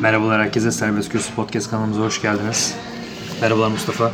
[0.00, 2.74] Merhabalar herkese Serbest Köşe Podcast kanalımıza hoş geldiniz.
[3.40, 4.12] Merhabalar Mustafa.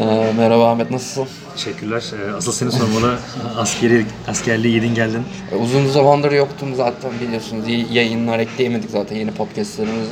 [0.00, 1.26] Ee, merhaba Ahmet nasılsın?
[1.56, 2.04] Teşekkürler.
[2.12, 3.18] Ee, Asıl seni sormalı.
[3.56, 5.22] Askeri, askerliği yedin geldin.
[5.52, 7.68] Ee, Uzun zamandır yoktum zaten biliyorsunuz.
[7.68, 10.10] Y- yayınlar ekleyemedik zaten yeni podcastlarımızı.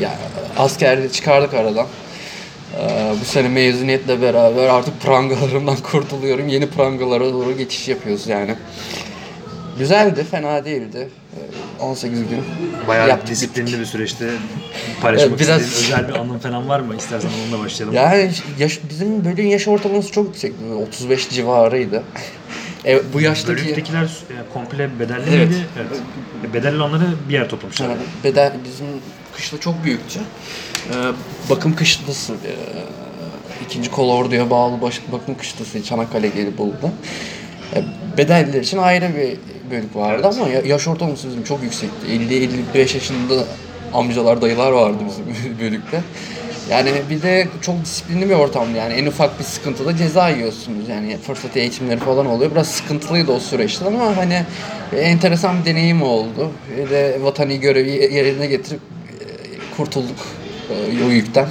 [0.00, 0.10] Ya
[0.58, 1.86] askerliği çıkardık aradan.
[2.80, 6.48] Ee, bu sene mezuniyetle beraber artık prangalarımdan kurtuluyorum.
[6.48, 8.54] Yeni prangalara doğru geçiş yapıyoruz yani.
[9.78, 11.08] Güzeldi, fena değildi.
[11.80, 12.40] Ee, 18 gün
[12.88, 14.30] Bayağı yaptık, disiplinli bir süreçte
[15.00, 16.96] paylaşmak Evet, biraz- istediğin özel bir anın falan var mı?
[16.96, 17.94] İstersen onunla başlayalım.
[17.96, 20.64] Yani yaş, bizim bölüğün yaş ortalaması çok yüksekti.
[20.88, 22.02] 35 civarıydı.
[22.86, 23.62] e, bu yaştaki...
[23.62, 25.48] Bölüktekiler e, komple bedelli Evet.
[25.48, 25.66] miydi?
[25.78, 26.00] Evet.
[26.50, 27.88] E, Bedelli olanları bir yer toplamışlar.
[27.88, 28.86] Yani beden bizim
[29.36, 30.20] kışla çok büyüktü.
[30.90, 30.94] Ee,
[31.50, 32.52] bakım kışlası e,
[33.66, 36.86] ikinci kolorduya bağlı baş, bakım kışlası Çanakkale Gelibolu'da.
[36.86, 36.90] E,
[38.18, 39.36] bedelliler için ayrı bir
[39.70, 42.06] bölük vardı ama ya- yaş ortalaması bizim çok yüksekti.
[42.06, 43.44] 50-55 yaşında
[43.94, 46.00] amcalar, dayılar vardı bizim bölükte.
[46.70, 51.16] Yani bir de çok disiplinli bir ortamdı yani en ufak bir sıkıntıda ceza yiyorsunuz yani
[51.18, 52.50] fırsat eğitimleri falan oluyor.
[52.50, 54.42] Biraz sıkıntılıydı o süreçte ama hani
[54.96, 56.50] enteresan bir deneyim oldu.
[56.78, 59.24] Bir de vatani görevi yerine getirip e,
[59.76, 60.16] kurtulduk
[60.70, 61.48] e, o yükten.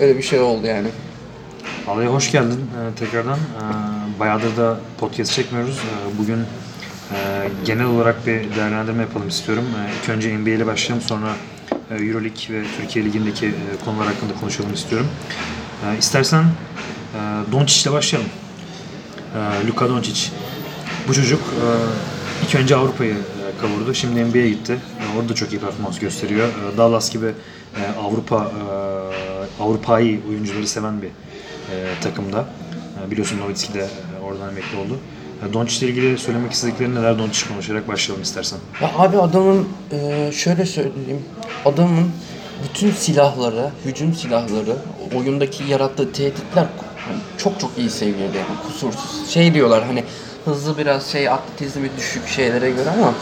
[0.00, 0.88] Öyle bir şey oldu yani.
[1.86, 3.38] Vallahi hoş geldin e, tekrardan.
[3.38, 3.62] E,
[4.20, 5.78] bayağıdır da podcast çekmiyoruz.
[5.78, 9.64] E, bugün e, genel olarak bir değerlendirme yapalım istiyorum.
[9.88, 11.28] E, ilk önce NBA ile başlayalım sonra
[11.90, 15.08] e, Euroleague ve Türkiye Ligi'ndeki e, konular hakkında konuşalım istiyorum.
[15.86, 16.44] E, istersen
[17.52, 18.30] Doncic ile başlayalım.
[19.68, 20.30] Luka Doncic.
[21.08, 21.40] Bu çocuk
[22.44, 23.16] ilk önce Avrupa'yı
[23.60, 23.94] kavurdu.
[23.94, 24.78] Şimdi NBA'ye gitti.
[25.18, 26.48] Orada çok iyi performans gösteriyor.
[26.76, 27.26] Dallas gibi
[28.02, 28.52] Avrupa
[29.60, 31.10] Avrupa'yı oyuncuları seven bir
[32.00, 32.46] takımda.
[33.10, 33.88] Biliyorsun Nowitzki de
[34.28, 34.96] oradan emekli oldu.
[35.48, 38.58] E, Doncic ile ilgili söylemek istediklerin neler Doncic konuşarak başlayalım istersen.
[38.82, 41.22] Ya abi adamın e, şöyle söyleyeyim.
[41.64, 42.10] Adamın
[42.64, 44.76] bütün silahları, hücum silahları,
[45.16, 46.66] oyundaki yarattığı tehditler
[47.38, 49.28] çok çok iyi seviyede yani kusursuz.
[49.30, 50.04] Şey diyorlar hani
[50.44, 53.14] hızlı biraz şey atletizmi düşük şeylere göre ama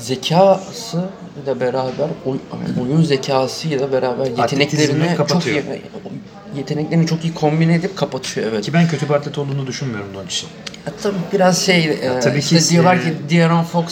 [0.00, 1.04] zekası
[1.44, 2.38] ile beraber oy-
[2.82, 5.62] oyun zekasıyla beraber yeteneklerini çok iyi
[6.56, 8.64] yeteneklerini çok iyi kombine edip kapatıyor evet.
[8.64, 10.48] Ki ben kötü bir atlet olduğunu düşünmüyorum Doncic'in.
[10.86, 13.84] Ya tabii biraz şey e, tabii işte ki- diyorlar e, ki De'Aaron Fox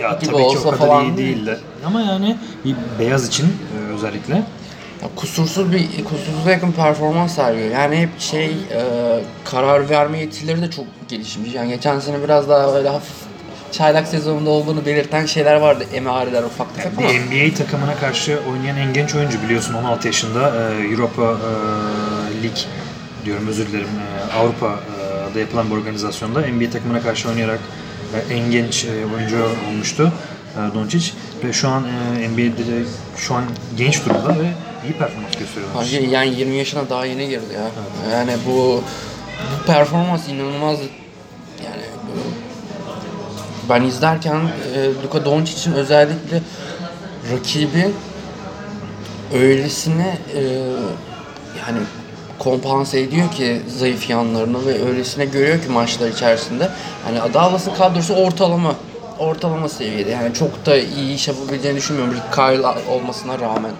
[0.00, 1.56] Ya gibi tabii ki olsa o kadar falan iyi değiller.
[1.86, 4.34] Ama yani bir beyaz için e, özellikle
[5.02, 7.70] Ya kusursuz bir kusursuza yakın performans sergiliyor.
[7.70, 8.80] Yani hep şey e,
[9.44, 11.54] karar verme yetileri de çok gelişmiş.
[11.54, 13.14] Yani geçen sene biraz daha böyle hafif
[13.76, 15.84] çaylak sezonunda olduğunu belirten şeyler vardı.
[15.94, 17.08] emareler ufak tefek ama.
[17.08, 17.20] Bir
[17.50, 22.52] NBA takımına karşı oynayan en genç oyuncu biliyorsun 16 yaşında e, Europa e, Lig
[23.24, 23.88] diyorum özür dilerim
[24.30, 27.60] e, Avrupa'da yapılan bir organizasyonda NBA takımına karşı oynayarak
[28.30, 29.36] e, en genç e, oyuncu
[29.70, 30.12] olmuştu
[30.56, 31.12] e, Doncic
[31.44, 31.84] ve şu an
[32.20, 32.84] e, NBA'de de
[33.16, 33.44] şu an
[33.76, 34.46] genç durumda ve
[34.84, 35.74] iyi performans gösteriyor.
[35.74, 35.96] Doncic.
[35.96, 37.66] Bence yani 20 yaşına daha yeni girdi ya.
[38.12, 38.82] Yani bu
[39.62, 40.78] bu performans inanılmaz
[41.64, 42.43] yani bu-
[43.68, 46.42] ben izlerken e, Luka Doncic'in özellikle
[47.32, 47.90] rakibi
[49.34, 50.42] öylesine e,
[51.58, 51.78] yani
[52.38, 56.70] kompanse ediyor ki zayıf yanlarını ve öylesine görüyor ki maçlar içerisinde.
[57.04, 58.74] Hani Dallas'ın kadrosu ortalama
[59.18, 60.10] ortalama seviyede.
[60.10, 63.72] Yani çok da iyi iş yapabileceğini düşünmüyorum Rick Kyle olmasına rağmen.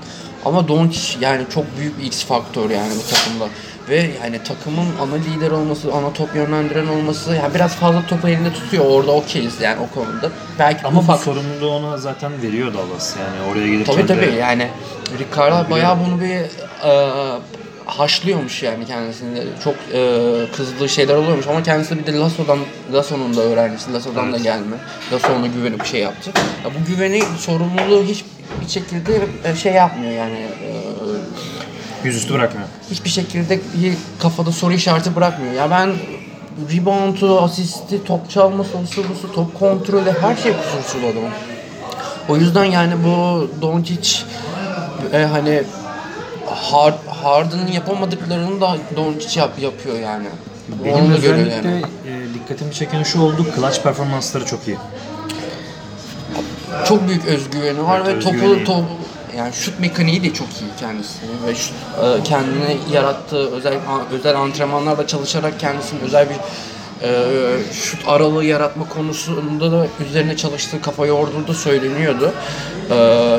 [0.45, 3.45] Ama Doncic yani çok büyük bir X faktör yani bu takımda.
[3.89, 8.53] Ve yani takımın ana lider olması, ana top yönlendiren olması yani biraz fazla topu elinde
[8.53, 8.85] tutuyor.
[8.85, 10.31] Orada okeyiz yani o konuda.
[10.59, 14.35] Belki Ama bu ufak sorumluluğu ona zaten veriyor Dallas yani oraya gelirken Tabii de- tabii
[14.35, 14.69] yani
[15.37, 16.37] Carlisle bayağı bunu bir
[16.89, 17.39] e,
[17.87, 19.43] haşlıyormuş yani kendisini.
[19.65, 20.21] Çok e,
[20.57, 22.59] kızdığı şeyler oluyormuş ama kendisi bir de Lasso'dan,
[22.93, 24.45] Lasso'nun da öğrencisi, Lasso'dan da Evet.
[24.45, 24.77] gelme.
[25.13, 26.31] Lasso ona güvenip şey yaptı.
[26.65, 28.25] Ya bu güveni, sorumluluğu hiç
[28.65, 30.39] bir şekilde e, şey yapmıyor yani.
[30.39, 30.71] e,
[32.05, 32.69] yüzüstü bırakmıyor.
[32.91, 35.53] hiçbir şekilde bir kafada soru işareti bırakmıyor.
[35.55, 35.93] Ya ben
[36.73, 41.31] reboundu, asisti, top çalması, osu busu, top kontrolü her şey kusursuz adamın.
[42.29, 44.19] O yüzden yani bu Doncic
[45.13, 45.63] e, hani
[46.47, 50.27] Hard, Harden'ın yapamadıklarını da Doncic yap, yapıyor yani.
[50.85, 51.83] Benim Onu özellikle yani.
[52.09, 53.47] e, dikkatimi çeken şu oldu.
[53.57, 54.77] Clutch performansları çok iyi.
[56.89, 58.65] Çok büyük özgüveni var Evet, ve topu özgüveni iyi.
[58.65, 58.85] top
[59.37, 63.75] yani şut mekaniği de çok iyi kendisinin ve şut, e, kendine yarattığı özel
[64.13, 66.37] özel antrenmanlarla çalışarak kendisinin özel bir
[67.03, 72.33] e, şut aralığı yaratma konusunda da üzerine çalıştığı kafa yorduğu da söyleniyordu.
[72.91, 72.95] E,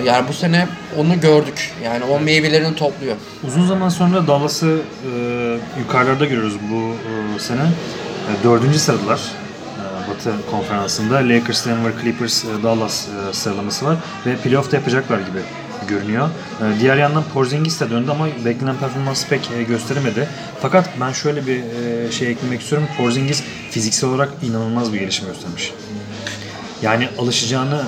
[0.06, 1.74] yani bu sene onu gördük.
[1.84, 3.16] Yani o meyvelerini topluyor.
[3.48, 5.10] Uzun zaman sonra Dallas'ı e,
[5.80, 6.94] yukarılarda görüyoruz bu
[7.36, 7.62] e, sene.
[7.62, 9.20] E, dördüncü sıradılar.
[9.20, 15.40] E, Batı konferansında Lakers, Denver, Clippers, e, Dallas e, sıralaması var ve playoff'ta yapacaklar gibi
[15.88, 16.30] görünüyor.
[16.62, 20.30] E, diğer yandan Porzingis de döndü ama beklenen performansı pek e, gösteremedi.
[20.62, 22.88] Fakat ben şöyle bir e, şey eklemek istiyorum.
[22.98, 25.74] Porzingis fiziksel olarak inanılmaz bir gelişim göstermiş.
[26.81, 27.83] Yani alışacağını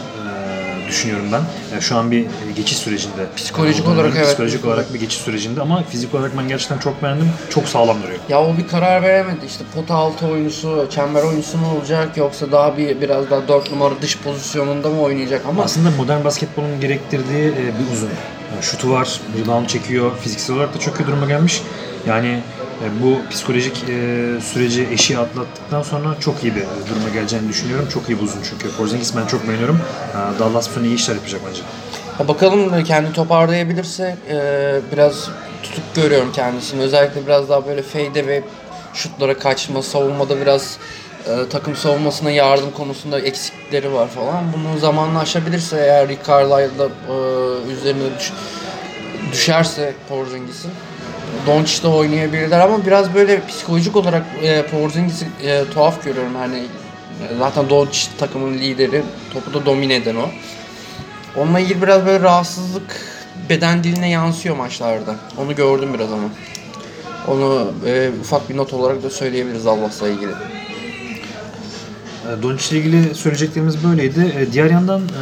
[0.88, 1.78] düşünüyorum ben.
[1.78, 2.26] E, şu an bir
[2.56, 3.26] geçiş sürecinde.
[3.36, 4.28] Psikolojik Olduğunu, olarak evet.
[4.28, 7.30] Psikolojik olarak bir geçiş sürecinde ama fizik olarak ben gerçekten çok beğendim.
[7.50, 8.20] Çok sağlam duruyor.
[8.30, 9.46] Ya o bir karar veremedi.
[9.46, 13.94] İşte pota altı oyuncusu, çember oyuncusu mu olacak yoksa daha bir biraz daha 4 numara
[14.02, 18.10] dış pozisyonunda mı oynayacak ama Aslında modern basketbolun gerektirdiği e, bir uzun.
[18.54, 21.62] Yani şutu var, rebound çekiyor, fiziksel olarak da çok iyi duruma gelmiş.
[22.08, 22.40] Yani
[23.04, 27.88] bu psikolojik e, süreci eşiği atlattıktan sonra çok iyi bir duruma geleceğini düşünüyorum.
[27.94, 28.72] Çok iyi bir uzun çünkü.
[28.78, 29.80] Porzingis ben çok beğeniyorum.
[30.12, 31.62] E, Dallas sene iyi işler yapacak bence.
[32.28, 34.36] Bakalım kendi toparlayabilirse e,
[34.92, 35.30] biraz
[35.64, 36.82] tutuk görüyorum kendisini.
[36.82, 38.44] Özellikle biraz daha böyle fade ve
[38.94, 40.78] şutlara kaçma, savunmada biraz
[41.28, 44.44] e, takım savunmasına yardım konusunda eksiklikleri var falan.
[44.54, 48.34] Bunu zamanla aşabilirse eğer Rick e, üzerine düş-
[49.32, 50.72] düşerse Porzingis'in
[51.48, 56.34] Doncic de oynayabilirler ama biraz böyle psikolojik olarak e, Porzingis'i e, tuhaf görüyorum.
[56.42, 59.04] Yani e, zaten Doncic takımın lideri,
[59.34, 60.30] topu da domine eden o.
[61.36, 63.02] Onunla ilgili biraz böyle rahatsızlık
[63.50, 65.16] beden diline yansıyor maçlarda.
[65.38, 66.30] Onu gördüm biraz ama.
[67.28, 70.32] Onu e, ufak bir not olarak da söyleyebiliriz Allah'la ilgili.
[70.32, 70.36] E,
[72.44, 74.36] Doncic ile ilgili söyleyeceklerimiz böyleydi.
[74.40, 75.22] E, Diğer yandan e,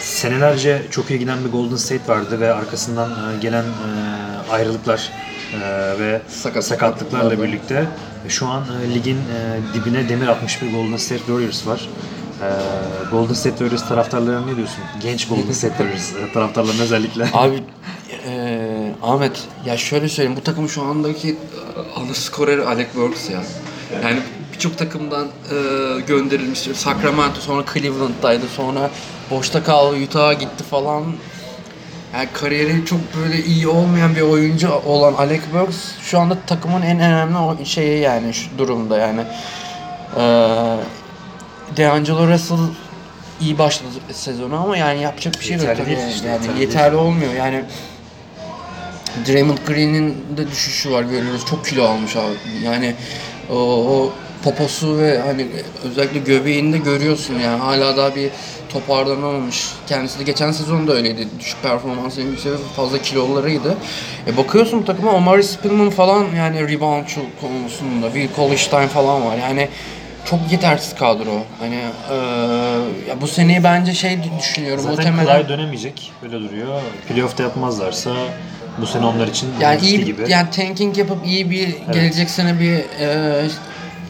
[0.00, 4.21] senelerce çok iyi giden bir Golden State vardı ve arkasından e, gelen e,
[4.52, 5.10] ayrılıklar
[5.54, 5.58] e,
[5.98, 6.62] ve Sakatlıklar.
[6.62, 7.86] sakatlıklarla birlikte
[8.28, 11.88] şu an e, ligin e, dibine demir atmış bir Golden State Warriors var.
[12.42, 12.48] E,
[13.10, 14.78] Golden State Warriors taraftarlarına ne diyorsun?
[15.02, 17.26] Genç Golden State Warriors e, taraftarlarına özellikle.
[17.32, 17.62] Abi
[18.26, 21.36] e, Ahmet ya şöyle söyleyeyim bu takımın şu andaki e,
[22.00, 23.42] ana skoreri Alec Burks ya.
[24.04, 24.20] Yani
[24.52, 25.56] birçok takımdan e,
[26.00, 26.58] gönderilmiş.
[26.58, 28.90] Sacramento sonra Cleveland'daydı sonra
[29.30, 31.04] boşta kaldı Utah'a gitti falan.
[32.14, 37.00] Yani kariyeri çok böyle iyi olmayan bir oyuncu olan Alec Burks şu anda takımın en
[37.00, 39.20] önemli şeyi yani şu durumda yani.
[40.16, 40.20] Ee,
[41.76, 42.58] D'Angelo Russell
[43.40, 46.10] iyi başladı sezonu ama yani yapacak bir şey yok Yeterli tabii.
[46.14, 47.34] işte, yani yeterli yeterli, olmuyor.
[47.34, 47.64] Yani
[49.28, 51.46] Draymond Green'in de düşüşü var görüyoruz.
[51.46, 52.34] Çok kilo almış abi.
[52.64, 52.94] Yani
[53.50, 54.12] o, o
[54.44, 55.46] poposu ve hani
[55.84, 58.30] özellikle göbeğini de görüyorsun yani hala daha bir
[58.72, 59.66] toparlanamamış.
[59.86, 61.28] Kendisi de geçen sezon da öyleydi.
[61.40, 63.74] Düşük performansının bir sebebi fazla kilolarıydı.
[64.26, 67.04] E bakıyorsun takıma Omari Spillman falan yani rebound
[67.40, 69.36] konusunda Will Colestein falan var.
[69.36, 69.68] Yani
[70.24, 71.42] çok yetersiz kadro.
[71.60, 71.74] Hani
[72.10, 72.16] eee,
[73.08, 74.82] ya bu seneyi bence şey düşünüyorum.
[74.82, 76.12] Zaten muhtemelen kolay dönemeyecek.
[76.22, 76.80] Öyle duruyor.
[77.08, 78.10] Playoff'ta yapmazlarsa
[78.78, 80.24] bu sene onlar için Yani iyi gibi.
[80.28, 83.42] yani tanking yapıp iyi bir gelecek sene bir e,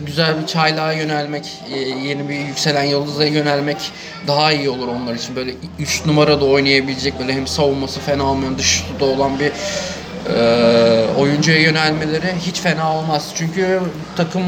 [0.07, 3.93] güzel bir çaylağa yönelmek, e, yeni bir yükselen yıldıza yönelmek
[4.27, 5.37] daha iyi olur onlar için.
[5.37, 9.53] Böyle 3 numarada oynayabilecek böyle hem savunması fena olmayan dış da olan bir
[10.35, 13.33] e, oyuncuya yönelmeleri hiç fena olmaz.
[13.35, 13.81] Çünkü
[14.17, 14.43] takım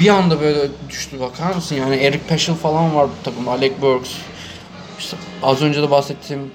[0.00, 1.76] bir anda böyle düştü bakar mısın?
[1.76, 4.10] Yani Eric Paschal falan var bu takımda, Alec Burks.
[4.98, 6.50] İşte az önce de bahsettiğim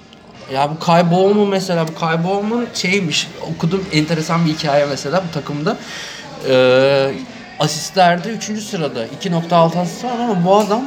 [0.52, 5.32] ya bu Kai Bowman mesela bu Kai Bowman şeymiş okudum enteresan bir hikaye mesela bu
[5.34, 5.76] takımda.
[6.48, 7.10] Ee,
[7.60, 8.44] asistlerde 3.
[8.62, 10.82] sırada 2.6 asist var ama bu adam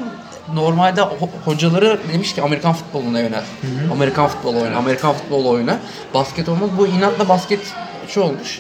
[0.54, 3.44] normalde ho- hocaları demiş ki Amerikan futboluna yönel.
[3.92, 5.78] Amerikan futbolu oyna, Amerikan futbolu oyna.
[6.14, 6.70] Basket olmaz.
[6.78, 8.60] Bu inatla basketçi olmuş.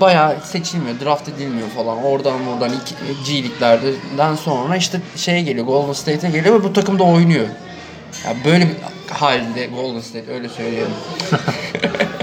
[0.00, 2.04] Bayağı seçilmiyor, draft edilmiyor falan.
[2.04, 2.94] Oradan buradan iki
[3.32, 7.46] G liglerden sonra işte şeye geliyor, Golden State'e geliyor ve bu takımda oynuyor.
[8.24, 8.74] Ya böyle bir
[9.14, 10.90] halde Golden State öyle söyleyelim.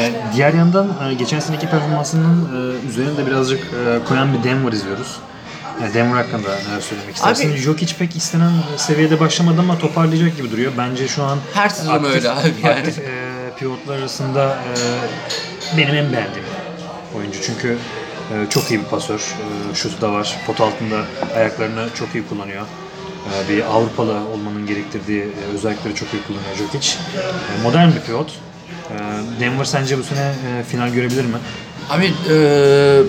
[0.00, 2.48] E, Diğer yandan e, geçen seneki performansının
[2.84, 3.66] e, üzerine de birazcık
[4.08, 5.16] koyan bir Denver izliyoruz.
[5.82, 7.50] Yani Denver hakkında neler söylemek istersin?
[7.52, 10.72] Abi- Jokic pek istenen seviyede başlamadı ama toparlayacak gibi duruyor.
[10.78, 12.78] Bence şu an Her sezon öyle abi yani.
[12.78, 13.10] Aktif e,
[13.58, 16.46] pivotlar arasında e, benim en beğendiğim
[17.16, 17.38] oyuncu.
[17.42, 17.76] Çünkü
[18.32, 19.18] e, çok iyi bir pasör.
[19.18, 20.36] E, şutu da var.
[20.46, 21.00] Pot altında
[21.36, 22.66] ayaklarını çok iyi kullanıyor.
[23.48, 26.94] Bir Avrupalı olmanın gerektirdiği özellikleri çok iyi kullanıyor Jokic.
[27.62, 28.32] Modern bir pivot.
[28.90, 30.20] E, Denver sence bu sene
[30.60, 31.36] e, final görebilir mi?
[31.90, 33.02] Abi eee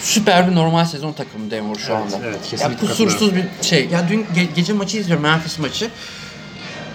[0.00, 2.26] süper bir normal sezon takımı Denver şu Evet, anda.
[2.26, 3.88] evet, ya kesinlikle kusursuz bir şey.
[3.92, 5.90] Ya dün ge- gece maçı izliyorum Memphis maçı.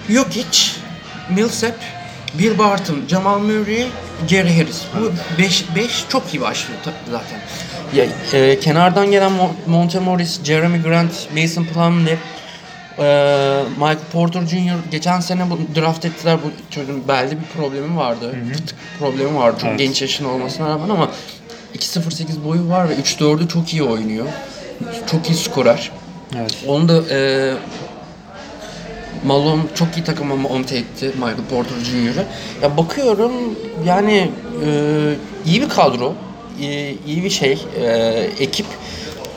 [0.10, 0.72] Jokic,
[1.30, 1.76] Millsap,
[2.34, 3.88] Bill Barton, Jamal Murray,
[4.32, 4.82] Gary Harris.
[5.00, 6.80] Bu 5 5 çok iyi başlıyor
[7.12, 7.40] zaten.
[7.94, 12.18] Ya, e, kenardan gelen Mo- Monte Morris, Jeremy Grant, Mason Plumlee,
[13.00, 14.92] e, Michael Porter Jr.
[14.92, 16.38] geçen sene bu draft ettiler.
[16.46, 18.36] Bu çocuğun belde bir problemi vardı.
[18.54, 19.58] Fıtık problemi vardı.
[19.62, 19.80] Çok Evet.
[19.80, 21.10] genç yaşında olmasına rağmen ama
[21.76, 24.26] 2.08 boyu var ve 3-4'ü çok iyi oynuyor.
[25.12, 25.92] Çok iyi skorer.
[26.38, 26.58] Evet.
[26.68, 27.54] Onu da e,
[29.26, 32.24] Malone çok iyi takıma monte etti Michael Porter Jr.'ı.
[32.62, 33.32] Ya bakıyorum
[33.86, 34.32] yani
[34.66, 34.70] e,
[35.46, 36.14] iyi bir kadro,
[36.60, 37.88] iyi, iyi bir şey, e,
[38.40, 38.66] ekip.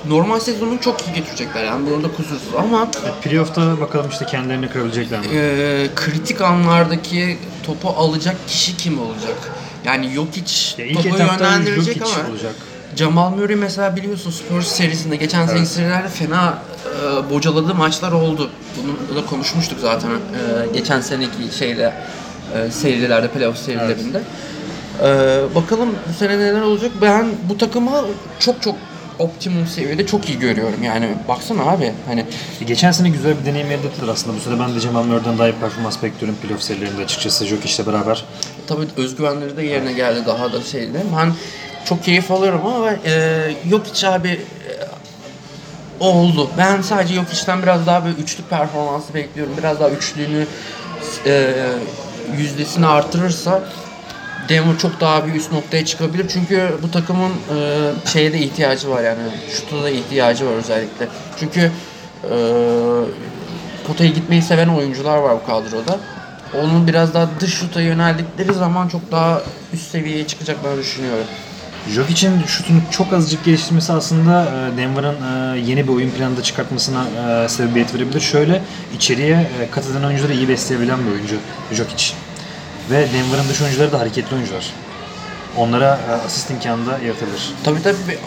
[0.08, 2.88] Normal sezonu çok iyi götürecekler yani burada kusursuz ama
[3.22, 5.26] Playoff'ta bakalım işte kendilerini kırabilecekler mi?
[5.34, 9.36] e, kritik anlardaki topu alacak kişi kim olacak?
[9.84, 12.54] Yani Jokic Ya ilk topu etapta yönlendirecek Jokic ama olacak.
[12.96, 15.68] Jamal Murray mesela biliyorsun Spurs serisinde geçen Evet.
[15.68, 18.50] serilerde fena e, bocaladığı maçlar oldu.
[18.76, 20.16] Bunu da konuşmuştuk zaten e,
[20.74, 21.94] geçen seneki şeyle
[22.54, 24.22] e, serilerde playoff serilerinde.
[25.02, 25.06] E,
[25.54, 26.90] bakalım bu sene neler olacak.
[27.02, 28.04] Ben bu takımı
[28.38, 28.76] çok çok
[29.20, 30.82] optimum seviyede çok iyi görüyorum.
[30.82, 32.24] Yani baksana abi hani
[32.60, 34.36] E, Geçen sene güzel bir deneyim elde ettiler aslında.
[34.36, 38.24] Bu sene ben de Cemal Murray'den daha iyi performans bekliyorum playoff serilerinde açıkçası Jokic'le beraber.
[38.66, 41.02] tabii özgüvenleri de yerine geldi daha da şeyle.
[41.18, 41.32] Ben
[41.84, 44.40] çok keyif alıyorum ama e, Jokic abi e,
[46.00, 46.50] oldu.
[46.58, 49.52] Ben sadece Jokic'ten biraz daha böyle üçlük performansı bekliyorum.
[49.58, 50.46] Biraz daha üçlüğünü
[51.26, 51.52] e,
[52.38, 53.62] yüzdesini artırırsa
[54.50, 56.28] Denver çok daha bir üst noktaya çıkabilir.
[56.28, 59.20] Çünkü bu takımın e, şeye de ihtiyacı var yani.
[59.50, 61.08] Şuta da ihtiyacı var özellikle.
[61.40, 61.60] Çünkü
[62.24, 62.36] e,
[63.86, 65.98] potaya gitmeyi seven oyuncular var bu kadroda.
[66.54, 69.42] Onun biraz daha dış şuta yöneldikleri zaman çok daha
[69.72, 71.26] üst seviyeye çıkacaklarını düşünüyorum.
[71.88, 75.16] Jokic'in şutunu çok azıcık geliştirmesi aslında e, Denver'ın
[75.54, 77.04] e, yeni bir oyun planı da çıkartmasına
[77.44, 78.20] e, sebebiyet verebilir.
[78.20, 78.62] Şöyle
[78.96, 81.36] içeriye kat eden oyuncuları iyi besleyebilen bir oyuncu
[81.72, 82.12] Jokic.
[82.90, 84.72] Ve Denver'ın dış oyuncuları da hareketli oyuncular.
[85.56, 87.52] Onlara e, asist imkanı da yaratabilir.
[87.64, 88.08] Tabii tabii.
[88.08, 88.18] Be-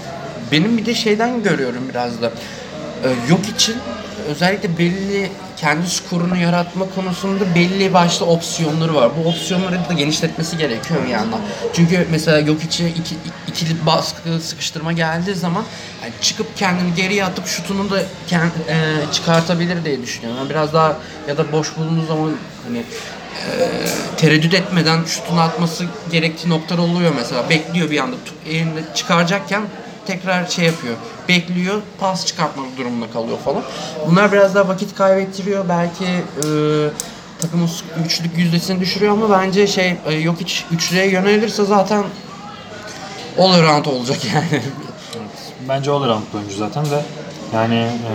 [0.52, 2.32] Benim bir de şeyden görüyorum biraz da.
[3.04, 3.76] Ee, Yok için
[4.28, 9.12] özellikle belli kendi skorunu yaratma konusunda belli başlı opsiyonları var.
[9.24, 11.40] Bu opsiyonları da genişletmesi gerekiyor bir yandan.
[11.74, 13.16] Çünkü mesela yok içi iki,
[13.48, 15.64] ikili baskı sıkıştırma geldiği zaman
[16.04, 18.76] yani çıkıp kendini geriye atıp şutunu da kend, e,
[19.14, 20.38] çıkartabilir diye düşünüyorum.
[20.40, 22.32] Yani biraz daha ya da boş bulunduğu zaman
[22.68, 22.84] hani e,
[24.18, 27.50] tereddüt etmeden şutunu atması gerektiği noktalar oluyor mesela.
[27.50, 28.16] Bekliyor bir anda
[28.50, 29.62] elinde çıkaracakken
[30.08, 30.96] tekrar şey yapıyor.
[31.30, 33.64] Bekliyor, pas çıkartmak durumunda kalıyor falan.
[34.08, 35.70] Bunlar biraz daha vakit kaybettiriyor.
[35.70, 36.46] Belki e,
[37.40, 37.70] takımın
[38.06, 42.04] üçlük yüzdesini düşürüyor ama bence şey e, yok hiç üçlüye yönelirse zaten
[43.40, 44.64] all around olacak yani.
[45.70, 47.02] Bence all around oyuncu zaten de
[47.54, 48.12] yani e,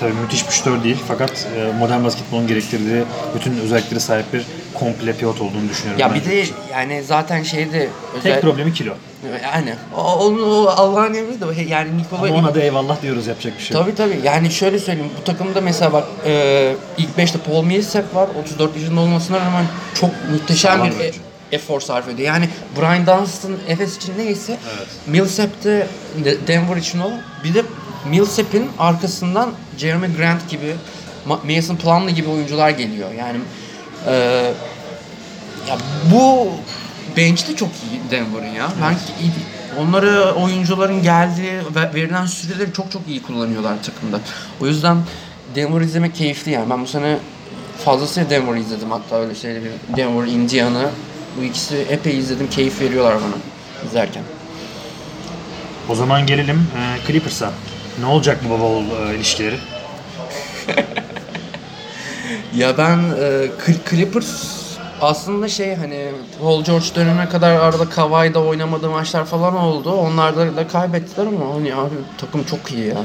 [0.00, 4.46] tabii müthiş bir şutör değil fakat e, modern basketbolun gerektirdiği bütün özellikleri sahip bir
[4.84, 6.00] komple pivot olduğunu düşünüyorum.
[6.00, 8.94] ya ben bir de yani zaten şeyde özel tek problemi kilo.
[9.42, 13.58] yani o- onun o Allah'ın emri de yani Nikola Ama ona da eyvallah diyoruz yapacak
[13.58, 13.76] bir şey.
[13.76, 14.20] Tabii tabii.
[14.24, 15.10] Yani şöyle söyleyeyim.
[15.20, 18.28] Bu takımda mesela bak e, ilk 5'te Paul Millsap var.
[18.40, 21.12] 34 yaşında olmasına rağmen çok muhteşem Sağlam bir e-
[21.52, 22.28] efor sarf ediyor.
[22.28, 22.48] Yani
[22.80, 24.86] Brian Dunstan Efes için neyse Evet.
[25.06, 25.86] Millsap de
[26.24, 27.10] De- Denver için o.
[27.44, 27.62] Bir de
[28.10, 30.74] Millsap'in arkasından Jeremy Grant gibi
[31.28, 33.08] Ma- Mason Plumlee gibi oyuncular geliyor.
[33.18, 33.38] Yani
[34.06, 34.14] e,
[35.68, 35.76] ya
[36.12, 36.48] bu
[37.16, 38.68] bench de çok iyi Denver'ın ya.
[38.82, 38.96] Ben
[39.78, 44.20] onları oyuncuların geldiği ve verilen süreleri çok çok iyi kullanıyorlar takımda.
[44.60, 44.96] O yüzden
[45.54, 46.70] Denver izlemek keyifli yani.
[46.70, 47.18] Ben bu sene
[47.84, 49.70] fazlasıyla Denver izledim hatta öyle şeyleri.
[49.96, 50.90] Denver, Indiana
[51.38, 52.50] bu ikisi epey izledim.
[52.50, 53.34] Keyif veriyorlar bana
[53.88, 54.22] izlerken.
[55.88, 57.52] O zaman gelelim e, Clippers'a.
[58.00, 59.56] Ne olacak bu baba oğul e, ilişkileri?
[62.56, 64.62] Ya ben e, Cl- Clippers
[65.00, 66.08] aslında şey hani
[66.40, 69.92] Paul George dönene kadar arada Kawhi'da oynamadığı maçlar falan oldu.
[69.92, 72.96] Onlarda da kaybettiler ama hani abi takım çok iyi ya.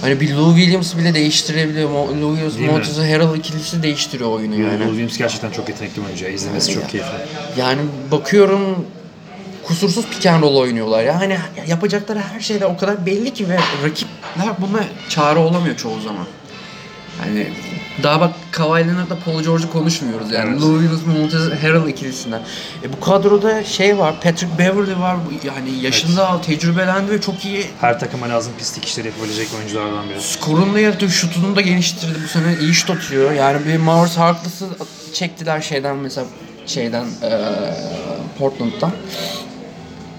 [0.00, 1.90] Hani bir Lou Williams bile değiştirebiliyor.
[1.90, 2.72] Mo- Lou Williams?
[2.72, 4.64] Montrezl Harrell ikilisi değiştiriyor oyunu Yani.
[4.72, 4.84] yani.
[4.84, 6.24] Williams gerçekten çok yetenekli bir oyuncu.
[6.24, 6.30] ya.
[6.30, 7.10] İzlemesi çok keyifli.
[7.56, 8.86] Yani bakıyorum
[9.66, 11.20] kusursuz pick and roll oynuyorlar ya.
[11.20, 16.26] Hani yapacakları her şeyde o kadar belli ki ve rakipler buna çare olamıyor çoğu zaman.
[17.20, 17.46] Hani
[18.02, 20.50] daha bak Kawhi Leonard'la Paul George'u konuşmuyoruz yani.
[20.50, 20.60] Evet.
[20.62, 22.42] Lou Williams, Montrezl Harrell ikilisinden.
[22.82, 25.16] E bu kadroda şey var, Patrick Beverly var.
[25.44, 30.20] Yani yaşında tecrübelendi ve çok iyi Her takıma lazım pislik işleri yapabilecek oyunculardan biri.
[30.22, 32.56] skorunu da yaratıyor, şutunu da geliştirdi bu sene.
[32.60, 33.32] iyi şut atıyor.
[33.32, 34.66] Yani bir Morris Harkless'ı
[35.12, 36.26] çektiler şeyden mesela
[36.66, 37.30] şeyden eee
[38.38, 38.92] Portland'dan.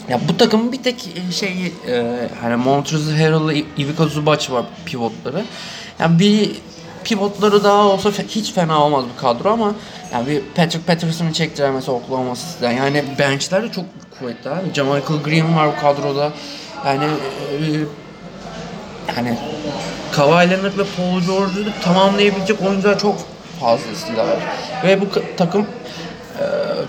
[0.10, 5.44] Ya bu takımın bir tek şeyi eee hani Montrezl Harrell'la Ivica Zubac var pivotları.
[6.00, 6.52] Yani bir
[7.04, 9.74] pivotları daha olsa hiç fena olmaz bu kadro ama
[10.14, 12.72] yani bir Patrick Patterson'ı çektiler mesela Oklahoma City'den.
[12.72, 13.86] Yani benchler de çok
[14.20, 14.74] kuvvetli abi.
[14.74, 16.32] Jamichael Green var bu kadroda.
[16.86, 17.04] Yani
[17.62, 17.80] eee,
[19.18, 19.38] yani
[20.12, 23.16] Kawhi Leonard ve Paul George'u tamamlayabilecek oyuncular çok
[23.60, 24.38] fazlasıyla var.
[24.84, 25.06] Ve bu
[25.38, 26.44] takım e,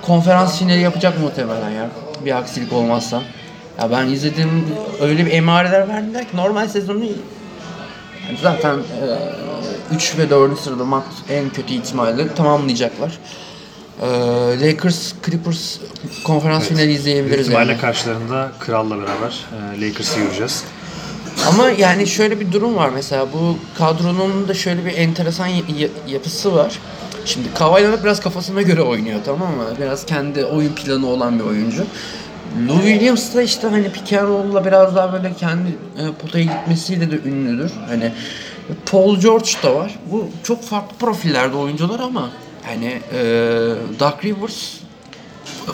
[0.07, 1.89] konferans finali yapacak muhtemelen ya.
[2.25, 3.23] Bir aksilik olmazsa.
[3.81, 4.67] Ya ben izlediğim
[5.01, 7.05] öyle bir emareler verdiler ki normal sezonu
[8.43, 10.61] zaten e, 3 ve 4.
[10.61, 13.19] sırada max en kötü ihtimalle tamamlayacaklar.
[14.03, 14.07] Ee,
[14.61, 15.79] Lakers Clippers
[16.25, 17.81] konferans finali izleyebiliriz İhtimalle yani.
[17.81, 19.45] karşılarında Kral'la beraber
[19.77, 20.65] e, Lakers'ı göreceğiz.
[21.49, 25.49] Ama yani şöyle bir durum var mesela bu kadronun da şöyle bir enteresan
[26.09, 26.79] yapısı var.
[27.25, 29.65] Şimdi Kawhi Leonard biraz kafasına göre oynuyor tamam mı?
[29.81, 31.87] Biraz kendi oyun planı olan bir oyuncu.
[32.69, 35.69] Lou Williams da işte hani pick and biraz daha böyle kendi
[35.99, 37.73] e, potaya gitmesiyle de ünlüdür.
[37.89, 38.13] Hani
[38.91, 39.95] Paul George da var.
[40.13, 42.31] Bu çok farklı profillerde oyuncular ama
[42.63, 43.21] hani e,
[44.01, 44.75] Doug Rivers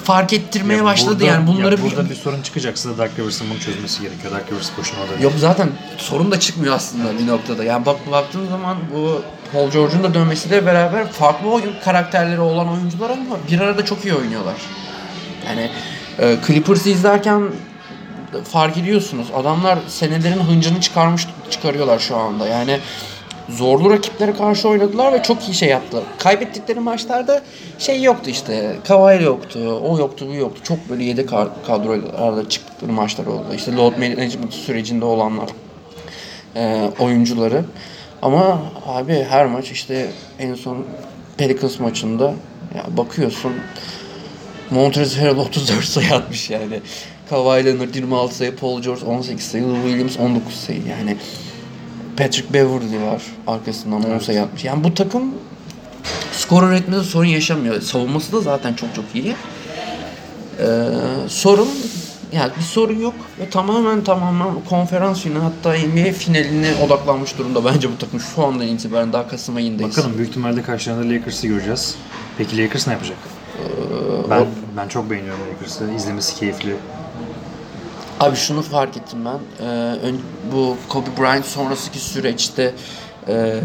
[0.04, 3.18] fark ettirmeye Ya başladı burada- yani bunları ya bir- burada bir sorun çıkacaksa da Dark
[3.18, 4.32] Rivers'ın bunu çözmesi gerekiyor.
[4.32, 5.22] Dark Rivers boşuna orada.
[5.22, 5.68] Yok zaten
[5.98, 7.64] sorun da çıkmıyor aslında bir noktada.
[7.64, 9.22] Yani bak baktığın zaman bu
[9.52, 14.14] Paul George'un da dönmesiyle beraber farklı oyun karakterleri olan oyuncular ama bir arada çok iyi
[14.14, 14.54] oynuyorlar.
[15.46, 15.70] Yani
[16.18, 17.42] e, Clippers'ı izlerken
[18.44, 19.26] fark ediyorsunuz.
[19.36, 22.48] Adamlar senelerin hıncını çıkarmış çıkarıyorlar şu anda.
[22.48, 22.78] Yani
[23.48, 26.04] zorlu rakiplere karşı oynadılar ve çok iyi şey yaptılar.
[26.18, 27.42] Kaybettikleri maçlarda
[27.78, 28.76] şey yoktu işte.
[28.88, 30.60] Kawhi yoktu, o yoktu, bu yoktu.
[30.64, 31.28] Çok böyle yedek
[31.66, 33.44] kadrolarda çıktıkları maçlar oldu.
[33.56, 35.48] İşte load management sürecinde olanlar
[36.56, 37.64] e, oyuncuları.
[38.22, 40.84] Ama abi her maç işte en son
[41.36, 42.34] Pelicans maçında
[42.76, 43.52] ya bakıyorsun
[44.70, 46.80] Montrezl Harrell 34 sayı atmış yani.
[47.30, 50.80] Kawhi Leonard 26 sayı, Paul George 18 sayı, Lou Williams 19 sayı.
[50.86, 51.16] Yani
[52.16, 54.64] Patrick Beverly var arkasından 10 sayı atmış.
[54.64, 55.34] Yani bu takım
[56.32, 57.80] skor üretmede sorun yaşamıyor.
[57.80, 59.34] Savunması da zaten çok çok iyi.
[60.60, 60.64] Ee,
[61.28, 61.68] sorun
[62.32, 67.88] yani bir sorun yok ve tamamen tamamen konferans finali hatta NBA finaline odaklanmış durumda bence
[67.92, 69.96] bu takım şu andan itibaren daha Kasım ayındayız.
[69.96, 71.94] Bakalım büyük ihtimalle karşılarında Lakers'ı göreceğiz.
[72.38, 73.16] Peki Lakers ne yapacak?
[73.58, 74.46] Ee, Ben
[74.76, 75.90] ben çok beğeniyorum Lakers'ı.
[75.96, 76.76] İzlemesi keyifli.
[78.20, 79.64] Abi şunu fark ettim ben.
[79.66, 79.68] Ee,
[80.02, 80.20] ön-
[80.52, 82.74] bu Kobe Bryant sonrasındaki süreçte
[83.28, 83.60] e,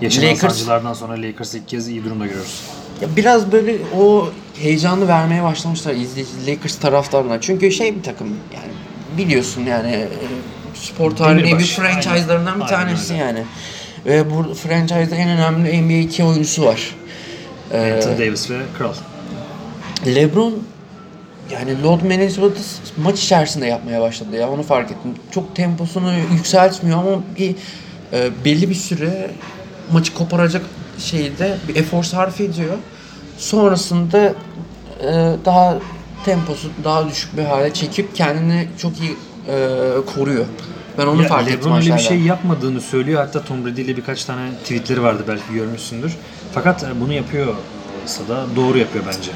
[0.00, 2.62] Yaşanan Lakers sancılardan sonra Lakers'ı ilk kez iyi durumda görüyoruz.
[3.00, 7.40] ya biraz böyle o heyecanı vermeye başlamışlar izleyici Lakers taraftarına.
[7.40, 8.72] Çünkü şey bir takım yani
[9.18, 10.08] biliyorsun yani e,
[10.74, 11.70] spor tarihinin Demirbaş.
[11.70, 13.22] franchise'larından bir Aynen tanesi öyle.
[13.24, 13.42] yani.
[14.06, 16.96] Ve bu franchise'da en önemli NBA iki oyuncusu var.
[17.72, 18.94] Ee, Anthony Davis ve Kral.
[20.06, 20.54] LeBron
[21.52, 22.60] yani load management'ı
[23.02, 25.14] maç içerisinde yapmaya başladı ya onu fark ettim.
[25.30, 27.54] Çok temposunu yükseltmiyor ama bir
[28.12, 29.30] e, belli bir süre
[29.92, 30.62] maçı koparacak
[30.98, 32.74] şeyde bir efor sarf ediyor.
[33.38, 34.34] Sonrasında
[35.00, 35.78] e, daha
[36.24, 39.16] temposu daha düşük bir hale çekip kendini çok iyi
[39.48, 39.78] e,
[40.14, 40.44] koruyor.
[40.98, 43.20] Ben onu Ya, fark ettim LeBron öyle bir şey yapmadığını söylüyor.
[43.20, 46.16] Hatta Tom Brady ile birkaç tane tweetleri vardı belki görmüşsündür.
[46.54, 49.30] Fakat e, bunu yapıyorsa da doğru yapıyor bence.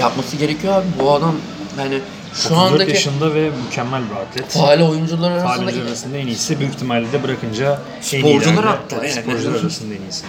[0.00, 0.86] Yapması gerekiyor abi.
[1.00, 1.36] Bu adam
[1.78, 2.00] yani
[2.34, 4.48] şu 34 andaki yaşında ve mükemmel bir atlet.
[4.48, 6.60] faal oyuncular arasında arasında en iyisi.
[6.60, 9.10] Büyük ihtimalle de bırakınca Sporcular hatta yani.
[9.12, 10.24] Sporcular arasında en iyisi.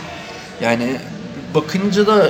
[0.62, 0.98] Yani
[1.56, 2.30] bakınca da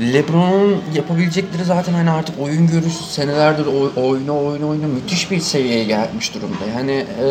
[0.00, 5.84] LeBron'un yapabilecekleri zaten hani artık oyun görüşü senelerdir oy- oyna oyna oyna müthiş bir seviyeye
[5.84, 6.64] gelmiş durumda.
[6.76, 7.26] Yani e,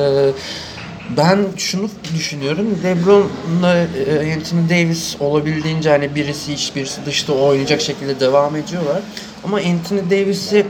[1.18, 2.80] ben şunu düşünüyorum.
[2.84, 9.02] LeBron'la e, Anthony Davis olabildiğince hani birisi iç birisi dışta oynayacak şekilde devam ediyorlar.
[9.44, 10.66] Ama Anthony Davis'i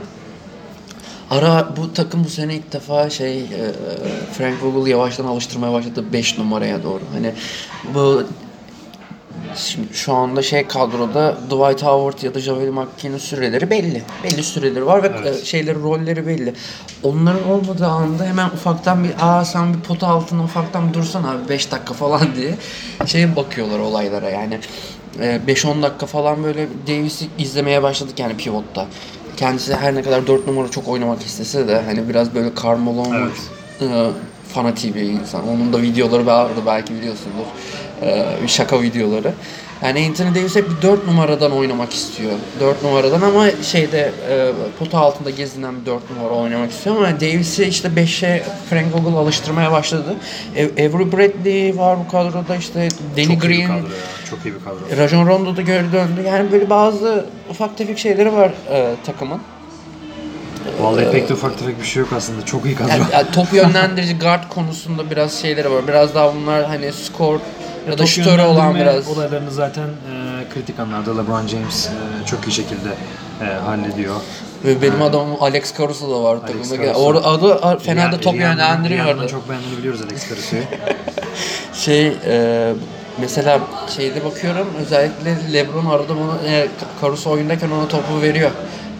[1.30, 3.72] Ara bu takım bu sene ilk defa şey e,
[4.32, 7.02] Frank Vogel yavaştan alıştırmaya başladı 5 numaraya doğru.
[7.14, 7.32] Hani
[7.94, 8.22] bu
[9.56, 14.02] Şimdi şu anda şey kadroda Dwight Howard ya da Javel McKee'nin süreleri belli.
[14.24, 15.42] Belli süreleri var ve Evet.
[15.42, 16.54] e, şeyleri rolleri belli.
[17.02, 21.72] Onların olmadığı anda hemen ufaktan bir aa sen bir pota altına ufaktan dursan abi 5
[21.72, 22.54] dakika falan diye
[23.06, 24.58] şey bakıyorlar olaylara yani.
[25.20, 28.86] E, 5-10 dakika falan böyle Davis'i izlemeye başladık yani pivotta.
[29.36, 32.78] Kendisi her ne kadar 4 numara çok oynamak istese de hani biraz böyle Karl
[33.14, 33.32] Evet.
[33.82, 34.10] e,
[34.54, 35.48] fanatiği bir insan.
[35.48, 37.46] Onun da videoları vardı belki biliyorsundur.
[38.02, 39.32] E, şaka videoları.
[39.82, 42.32] Yani Anthony Davis hep bir 4 numaradan oynamak istiyor.
[42.60, 47.64] 4 numaradan ama şeyde e, pota altında gezinen bir 4 numara oynamak istiyor ama Davis'i
[47.64, 50.14] işte 5'e Frank Vogel alıştırmaya başladı.
[50.56, 54.28] E, Avery Bradley var bu kadroda işte Danny Çok iyi bir Green, kadro ya.
[54.30, 55.02] Çok iyi bir kadro.
[55.02, 56.22] Rajon Rondo da geri döndü.
[56.26, 59.40] Yani böyle bazı ufak tefek şeyleri var e, takımın.
[60.80, 62.46] Vallahi pek de ufak tefek bir şey yok aslında.
[62.46, 62.90] Çok iyi kadro.
[62.90, 65.88] Yani, yani top yönlendirici guard konusunda biraz şeyleri var.
[65.88, 67.40] Biraz daha bunlar hani skor
[67.90, 69.08] ya da Top şütörü olan biraz.
[69.08, 72.88] olaylarını zaten e, kritik anlarda LeBron James e, çok iyi şekilde
[73.40, 74.14] e, hallediyor.
[74.64, 76.92] Ve benim adamım Alex Caruso da var takımda.
[76.98, 79.28] Orada adı fena Yani da top yönlendiriyordu.
[79.28, 80.62] çok beğendiğini biliyoruz Alex Caruso'yu.
[81.74, 82.72] Şey e,
[83.20, 83.60] mesela
[83.96, 86.68] şeyde bakıyorum özellikle LeBron arada bana e,
[87.02, 88.50] Caruso oyundayken ona topu veriyor.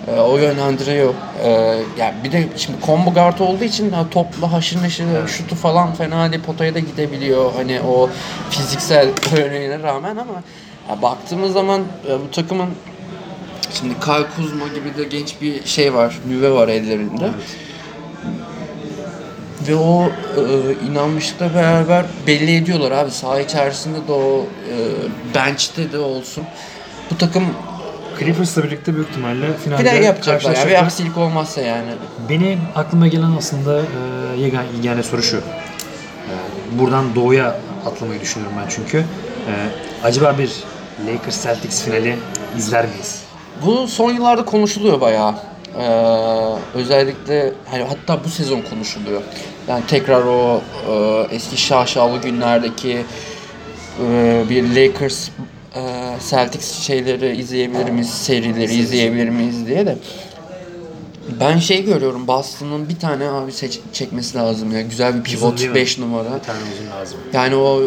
[0.08, 1.14] E, o yönlendiriyor.
[1.42, 1.50] E,
[1.98, 6.32] yani bir de şimdi combo guard olduğu için ha, topla haşır neşir şutu falan fena
[6.32, 7.52] değil potaya da gidebiliyor.
[7.56, 8.10] Hani o
[8.50, 10.42] fiziksel örneğine rağmen ama
[10.90, 12.68] ya baktığımız zaman e, bu takımın
[13.74, 17.30] şimdi Kyle Kuzma gibi de genç bir şey var, nüve var ellerinde.
[19.68, 20.42] Ve o e,
[20.90, 23.10] inanmışlıkla beraber belli ediyorlar abi.
[23.10, 24.74] Saha içerisinde de o e,
[25.34, 26.44] bench'te de olsun.
[27.10, 27.44] Bu takım
[28.20, 30.56] Clippers'la birlikte büyük ihtimalle finalde final yapacaklar.
[30.56, 30.68] Yani.
[30.68, 31.90] Bir aksilik olmazsa yani.
[32.28, 35.36] Benim aklıma gelen aslında e, yegane, yegane soru şu.
[35.36, 35.42] E,
[36.78, 37.56] buradan doğuya
[37.86, 38.98] atlamayı düşünüyorum ben çünkü.
[38.98, 39.04] E,
[40.04, 40.50] acaba bir
[41.06, 42.16] Lakers Celtics finali
[42.58, 43.22] izler miyiz?
[43.66, 45.34] Bu son yıllarda konuşuluyor bayağı.
[45.78, 45.82] Ee,
[46.74, 49.22] özellikle hani hatta bu sezon konuşuluyor.
[49.68, 53.04] Yani tekrar o e, eski şaşalı günlerdeki
[54.02, 55.28] e, bir Lakers
[55.76, 55.80] e,
[56.30, 59.96] Celtics şeyleri izleyebilir miyiz, serileri izleyebilir miyiz diye de.
[61.40, 64.80] Ben şey görüyorum Boston'ın bir tane abi seç, çekmesi lazım ya.
[64.82, 65.74] Güzel bir pivot değil mi?
[65.74, 66.24] 5 numara.
[66.34, 67.18] Bir tane uzun lazım.
[67.32, 67.80] Yani o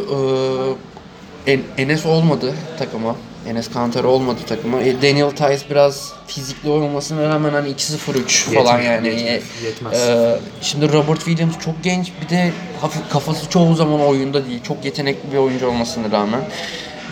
[1.47, 3.15] e, En- Enes olmadı takıma.
[3.49, 4.81] Enes Kanter olmadı takıma.
[4.81, 9.07] E, Daniel Tice biraz fizikli olmasına rağmen hani 2-0-3 falan Yetmez, yani.
[9.07, 9.99] yetmez, E, yetmez.
[10.09, 14.59] e, şimdi Robert Williams çok genç bir de hafif kafası çoğu zaman oyunda değil.
[14.63, 16.41] Çok yetenekli bir oyuncu olmasına rağmen.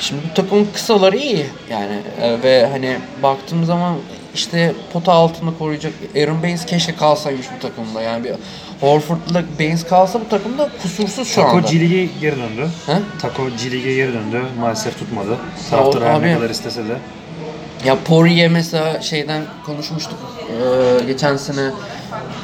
[0.02, 3.96] Şimdi bu takımın kısaları iyi yani E, ve hani baktığım zaman
[4.36, 8.32] işte pota altında koruyacak Aaron Baines keşke kalsaymış bu takımda yani bir
[8.82, 11.68] Horford'la Baines kalsa bu takımda kusursuz şu Taco anda.
[11.68, 12.70] G League'e geri döndü.
[12.86, 12.94] He?
[13.22, 14.42] Taco G geri döndü.
[14.60, 15.38] Maalesef tutmadı.
[15.70, 16.98] Taraftar her ne kadar istese de.
[17.86, 20.20] Ya Poirier mesela şeyden konuşmuştuk
[20.52, 21.72] Ee, geçen sene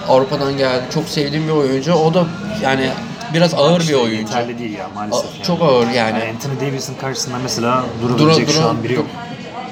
[0.08, 0.84] Avrupa'dan geldi.
[0.94, 1.94] Çok sevdiğim bir oyuncu.
[1.94, 2.26] O da
[2.64, 2.90] yani
[3.38, 4.16] biraz ağır bir oyuncu.
[4.22, 5.26] Yeterli değil ya maalesef.
[5.26, 5.44] A- yani.
[5.48, 6.24] çok ağır yani.
[6.34, 9.06] Anthony Davis'in karşısında mesela Dura durabilecek dura şu an biri yok.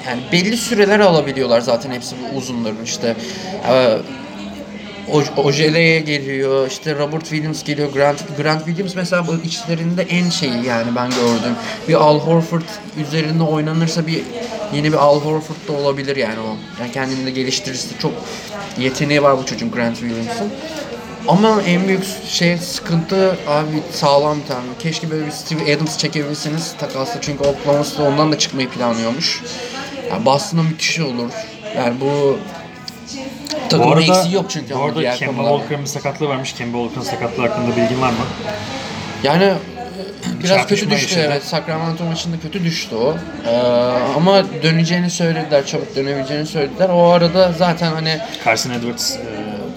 [0.06, 3.16] yani belli süreler alabiliyorlar zaten hepsi bu uzunların işte.
[3.68, 3.98] Ee,
[5.36, 10.96] Ojele'ye geliyor, işte Robert Williams geliyor, Grant, Grant Williams mesela bu içlerinde en şeyi yani
[10.96, 11.54] ben gördüm.
[11.88, 12.62] Bir Al Horford
[13.06, 14.22] üzerinde oynanırsa bir
[14.74, 16.56] yeni bir Al Horford da olabilir yani o.
[16.80, 18.12] Yani kendini de geliştirirse çok
[18.78, 20.52] yeteneği var bu çocuğun Grant Williams'ın.
[21.28, 24.66] Ama en büyük şey sıkıntı abi sağlam bir tane.
[24.78, 29.42] Keşke böyle bir Steve Adams çekebilseniz takasla çünkü Oklahoma City ondan da çıkmayı planlıyormuş.
[30.10, 31.30] Yani Boston'a müthiş olur.
[31.76, 32.38] Yani bu
[33.68, 35.42] takımın eksiği yok çünkü bu arada Kemba.
[35.42, 36.52] Walker'ın bir sakatlığı varmış.
[36.52, 38.16] Kemba Walker'ın sakatlığı hakkında bilgin var mı?
[39.22, 39.52] Yani
[40.42, 41.32] biraz kötü düştü yaşadı.
[41.32, 41.44] evet.
[41.44, 43.16] Sacramento maçında kötü düştü o.
[43.46, 43.56] Ee,
[44.16, 46.88] ama döneceğini söylediler, çabuk dönebileceğini söylediler.
[46.88, 49.18] O arada zaten hani Carson Edwards e,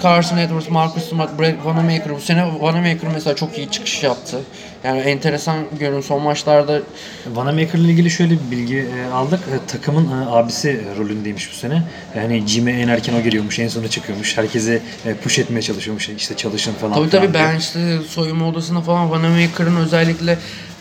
[0.03, 4.37] Carson Edwards, Marcus Smart, Brad Vanamaker bu sene Vanamaker mesela çok iyi çıkış yaptı.
[4.83, 6.81] Yani enteresan görün son maçlarda
[7.27, 9.39] Vanamaker ile ilgili şöyle bir bilgi e, aldık.
[9.39, 11.83] E, takımın e, abisi rolündeymiş bu sene.
[12.15, 14.37] Yani Jim'e en erken o geliyormuş, en sona çıkıyormuş.
[14.37, 16.09] Herkese e, push etmeye çalışıyormuş.
[16.09, 16.93] İşte çalışın falan.
[16.93, 20.37] Tabii filan tabii ben işte soyunma odasına falan Vanamaker'ın özellikle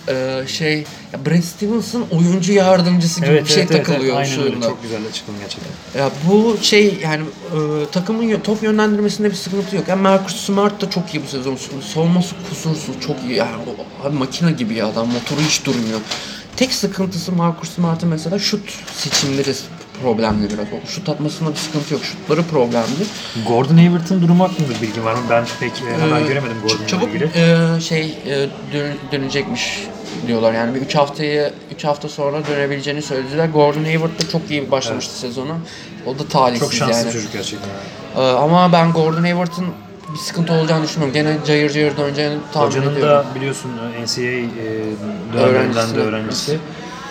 [0.09, 4.29] e, şey ya Brad Stevens'ın oyuncu yardımcısı gibi Evet, bir şey evet, takılıyor evet.
[4.29, 4.67] şu anda.
[4.67, 6.01] Çok güzel açıkladın gerçekten.
[6.01, 7.59] Ya bu şey yani e,
[7.93, 9.89] takımın top yönlendirmesinde bir sıkıntı yok.
[9.89, 11.59] Yani Marcus Smart da çok iyi bu sezon.
[11.95, 13.35] Savunması kusursuz, çok iyi.
[13.35, 13.51] Yani
[14.05, 15.07] abi makine gibi ya adam.
[15.07, 16.01] Motoru hiç durmuyor.
[16.57, 19.55] Tek sıkıntısı Marcus Smart'ın mesela şut seçimleri
[20.03, 20.67] problemli biraz.
[20.67, 22.03] O şut atmasında bir sıkıntı yok.
[22.05, 23.05] Şutları problemli.
[23.49, 25.21] Gordon Hayward'ın durumu hakkında bilgin var mı?
[25.31, 27.31] Ben pek e, hemen Ee, göremedim ç- Gordon'la Çabuk ilgili.
[27.35, 29.83] e, şey e, dön- dönecekmiş
[30.27, 30.53] diyorlar.
[30.53, 33.47] Yani bir 3 haftayı 3 hafta sonra dönebileceğini söylediler.
[33.49, 35.57] Gordon Hayward da çok iyi başlamıştı sezona.
[36.07, 37.13] O da talihsiz Çok şanslı yani.
[37.13, 37.69] çocuk gerçekten.
[38.17, 39.67] Ee, ama ben Gordon Hayward'ın
[40.13, 41.15] bir sıkıntı olacağını düşünmüyorum.
[41.15, 43.27] Gene cayır cayır döneceğini tahmin Hocanın ediyorum.
[43.31, 44.49] da biliyorsun e, NCAA e,
[45.35, 46.59] dönemlerinden de öğrencisi.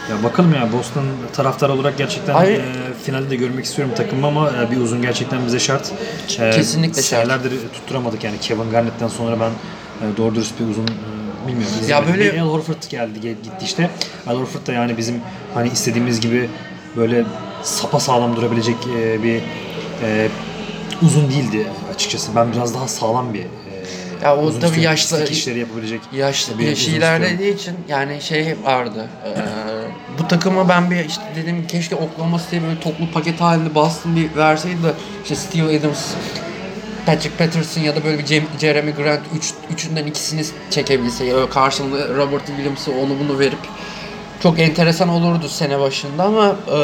[0.10, 2.60] Ya bakalım ya Boston taraftar olarak gerçekten e,
[3.04, 5.92] finalde de görmek istiyorum takımı ama e, bir uzun gerçekten bize şart.
[6.40, 7.06] E, Kesinlikle şart.
[7.28, 11.74] Senelerdir tutturamadık yani Kevin Garnett'ten sonra ben e, doğru dürüst bir uzun e, bilmiyorum.
[11.88, 12.14] Ya izlemedim.
[12.32, 13.90] böyle- Al Horford geldi gel- gitti işte.
[14.28, 15.16] Al Horford da yani bizim
[15.54, 16.50] hani istediğimiz gibi
[16.98, 17.24] böyle
[17.64, 19.42] sapa sağlam durabilecek e, bir
[20.04, 20.30] e,
[21.02, 22.36] uzun değildi açıkçası.
[22.36, 23.48] Ben biraz daha sağlam bir e,
[24.24, 29.08] Ya o uzun tabii yaşlı- işleri yapabilecek Yaşlı, bir yaşı ilerlediği için yani şey vardı.
[29.26, 29.30] Ee,
[30.20, 34.36] bu takıma ben bir işte dedim keşke Oklahoma City'ye böyle toplu paket halinde Boston bir
[34.36, 36.14] verseydi de işte Steve Adams,
[37.06, 38.26] Patrick Patterson ya da böyle bir
[38.60, 43.60] Jeremy Grant üç, üçünden ikisini çekebilse ya da karşılığında Robert Williams'ı onu bunu verip
[44.44, 46.80] çok enteresan olurdu sene başında ama e,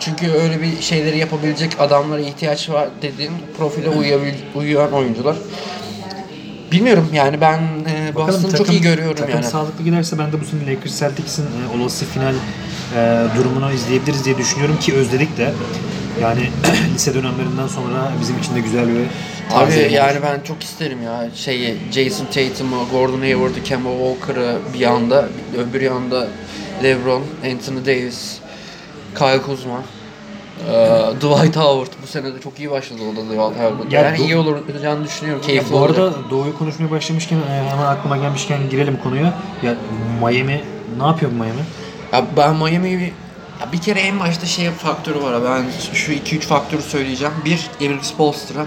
[0.00, 3.88] çünkü öyle bir şeyleri yapabilecek adamlara ihtiyaç var dediğin profile
[4.54, 5.36] uyuyan oyuncular.
[6.72, 9.44] Bilmiyorum yani ben e, Boston'ı çok takım- iyi görüyorum takım yani.
[9.44, 12.34] sağlıklı giderse ben de bu sene Lakers Celtics'in e, olası final
[12.96, 15.52] e, durumunu izleyebiliriz diye düşünüyorum ki özledik de.
[16.22, 16.40] Yani
[16.94, 18.94] lise dönemlerinden sonra bizim için de güzel bir
[19.54, 25.28] Abi yani ben çok isterim ya şeyi Jason Tatum'u, Gordon Hayward'ı, Kemba Walker'ı bir yanda,
[25.58, 26.26] öbür yanda
[26.82, 27.22] LeBron,
[27.52, 28.38] Anthony Davis,
[29.18, 29.82] Kyle Kuzma,
[30.68, 31.92] eee, Dwight Howard.
[32.02, 33.92] Bu sene de çok iyi başladı o da Dwight Howard.
[33.92, 35.42] Ya Yani bu- iyi olacağını düşünüyorum.
[35.46, 35.98] Keyifli bu olacak.
[35.98, 39.34] arada Doğu'yu konuşmaya başlamışken e, hemen aklıma gelmişken girelim konuya.
[39.62, 39.74] Ya
[40.20, 40.64] Miami
[41.00, 41.60] ne yapıyor bu Miami?
[42.12, 43.12] Ya ben Miami'yi
[43.60, 45.44] ya bir kere en başta şey faktörü var abi.
[45.44, 45.64] Ben
[45.94, 47.34] şu 2-3 faktörü söyleyeceğim.
[47.44, 48.66] Bir, Eric Spoelstra.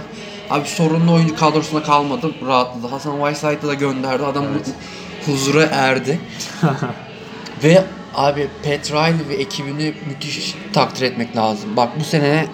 [0.49, 2.31] Abi sorunlu oyuncu kadrosuna kalmadı.
[2.47, 2.87] Rahatladı.
[2.87, 4.23] Hasan Whiteside'ı da gönderdi.
[4.25, 4.45] Adam
[5.25, 6.19] huzura erdi.
[7.63, 7.83] ve
[8.17, 11.77] abi Pat Riley ve ekibini müthiş takdir etmek lazım.
[11.77, 12.45] Bak bu sene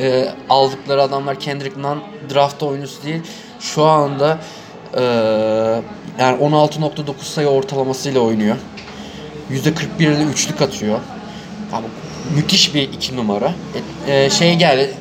[0.00, 2.02] e, aldıkları adamlar Kendrick Nunn
[2.34, 3.22] draft oyuncusu değil.
[3.60, 4.38] Şu anda
[4.94, 5.02] e,
[6.18, 8.56] yani 16.9 sayı ortalamasıyla oynuyor.
[9.50, 10.98] %41'de üçlük atıyor.
[11.72, 11.86] Abi,
[12.36, 13.52] müthiş bir iki numara.
[14.08, 14.94] E, e, şey geldi,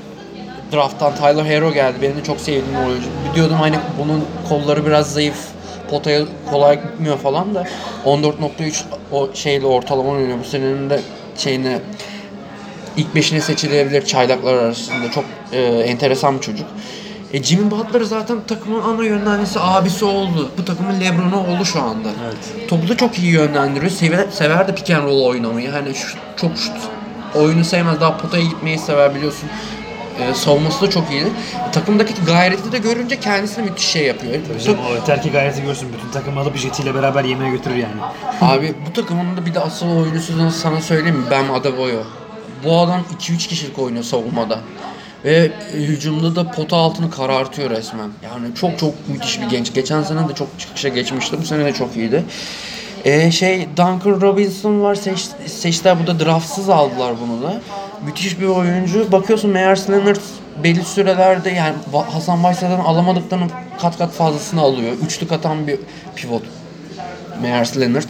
[0.73, 1.97] drafttan Tyler Hero geldi.
[2.01, 3.07] Benim de çok sevdiğim oyuncu.
[3.31, 5.52] Biliyordum hani bunun kolları biraz zayıf.
[5.89, 7.63] Potaya kolay gitmiyor falan da
[8.05, 10.37] 14.3 o şeyle ortalama oynuyor.
[10.39, 10.99] Bu senenin de
[11.37, 11.79] şeyine
[12.97, 15.11] ilk beşine seçilebilir çaylaklar arasında.
[15.11, 16.67] Çok e, enteresan bir çocuk.
[17.33, 20.51] E, Jimmy Butler zaten takımın ana yönlendiricisi abisi oldu.
[20.57, 22.09] Bu takımın Lebron'u oldu şu anda.
[22.25, 22.69] Evet.
[22.69, 23.91] Topu da çok iyi yönlendiriyor.
[23.91, 25.71] Sever, sever de pick and roll oynamayı.
[25.71, 26.75] Hani şu, çok şut
[27.35, 28.01] oyunu sevmez.
[28.01, 29.49] Daha potaya gitmeyi sever biliyorsun.
[30.19, 31.29] Ee, savunması da çok iyiydi.
[31.71, 34.33] Takımdaki gayreti de görünce kendisine müthiş şey yapıyor.
[34.57, 35.93] Bizim o yeter ki gayreti görsün.
[35.93, 38.01] Bütün takım alıp jetiyle beraber yemeğe götürür yani.
[38.41, 41.25] Abi bu takımın da bir de asıl oyuncusu sana söyleyeyim mi?
[41.31, 42.03] Bam Adebayo.
[42.63, 44.59] Bu adam 2-3 kişilik oynuyor savunmada.
[45.25, 48.09] Ve hücumda da pota altını karartıyor resmen.
[48.23, 49.73] Yani çok çok müthiş bir genç.
[49.73, 51.37] Geçen sene de çok çıkışa geçmişti.
[51.41, 52.23] Bu sene de çok iyiydi.
[53.05, 55.97] Ee, şey Duncan Robinson var seç, seçtiler.
[56.03, 57.61] Bu da draftsız aldılar bunu da.
[58.05, 59.11] Müthiş bir oyuncu.
[59.11, 60.21] Bakıyorsun Meyers Leonard
[60.63, 61.75] belli sürelerde yani
[62.11, 64.93] Hasan Whiteside'den alamadıklarının kat kat fazlasını alıyor.
[65.05, 65.79] Üçlük atan bir
[66.15, 66.43] pivot.
[67.41, 68.09] Meyers Leonard.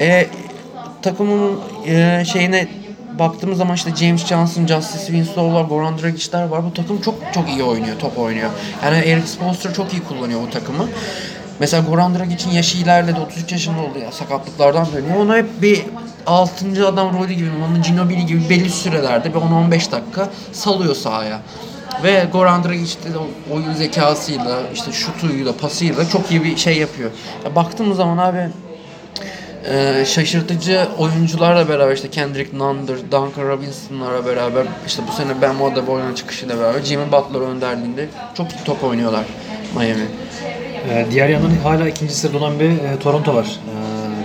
[0.00, 0.26] E,
[1.02, 2.68] takımın e, şeyine
[3.18, 6.64] baktığımız zaman işte James Johnson, Justice Winslow var, Goran Dragic'ler var.
[6.64, 8.50] Bu takım çok çok iyi oynuyor, top oynuyor.
[8.84, 10.88] Yani Eric Spoelstra çok iyi kullanıyor bu takımı.
[11.64, 15.16] Mesela Goran Dragic'in yaşı ilerledi, 33 yaşında oldu ya, sakatlıklardan dönüyor.
[15.16, 15.82] Ona hep bir
[16.26, 16.88] 6.
[16.88, 21.40] adam rolü gibi, onun Ginobili gibi belli sürelerde bir 10-15 dakika salıyor sahaya.
[22.02, 27.10] Ve Goran Dragic o oyun zekasıyla, işte şutuyla, pasıyla çok iyi bir şey yapıyor.
[27.44, 28.48] Ya baktığımız zaman abi
[29.70, 36.14] ee, şaşırtıcı oyuncularla beraber işte Kendrick Nunn'dır, Duncan Robinson'lara beraber işte bu sene Ben Adebayo'nun
[36.14, 39.24] çıkışıyla beraber Jimmy Butler önderliğinde çok iyi top oynuyorlar
[39.76, 40.06] Miami.
[40.90, 43.46] Ee, diğer yandan hala ikinci sırada olan bir e, Toronto var.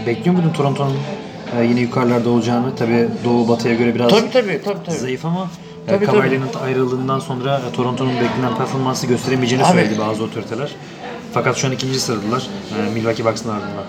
[0.03, 0.95] Ee, bekliyor muydun Toronto'nun
[1.59, 2.75] e, yine yukarılarda olacağını?
[2.75, 4.95] Tabii Doğu Batı'ya göre biraz Tabii tabii tabii tabii.
[4.97, 5.47] zayıf ama
[5.87, 9.73] e, Tabii, Leonard ayrıldığından sonra e, Toronto'nun beklenen performansı gösteremeyeceğini Abi.
[9.73, 10.69] söyledi bazı otoriteler.
[11.33, 12.47] Fakat şu an ikinci sıradalar.
[12.87, 13.83] E, Milwaukee Bucks'ın ardından.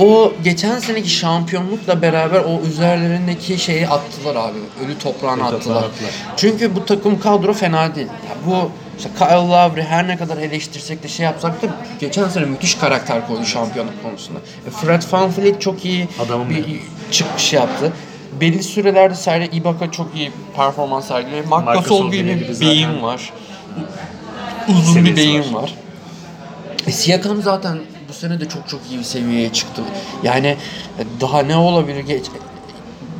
[0.00, 4.58] O geçen seneki şampiyonlukla beraber o üzerlerindeki şeyi attılar abi.
[4.84, 5.76] Ölü toprağını Ölü toprağını attılar.
[5.76, 6.10] attılar.
[6.36, 8.06] Çünkü bu takım kadro fena değil.
[8.06, 11.66] Ya bu işte Kyle Lowry her ne kadar eleştirsek de şey yapsak da
[12.00, 14.38] geçen sene müthiş karakter koydu şampiyonluk konusunda.
[14.66, 16.80] E, Fred VanVleet çok iyi Adamım bir benim.
[17.10, 17.92] çıkış yaptı.
[18.40, 21.44] Belli sürelerde Serge Ibaka çok iyi performans sergiliyor.
[21.44, 23.32] Marc Gasol gibi bir beyin var.
[24.68, 25.62] Uzun bir beyin var.
[25.62, 25.74] var.
[26.86, 27.78] E, Siakam zaten
[28.08, 29.82] bu sene de çok çok iyi bir seviyeye çıktı.
[30.22, 30.46] Yani
[30.98, 32.26] e, daha ne olabilir geç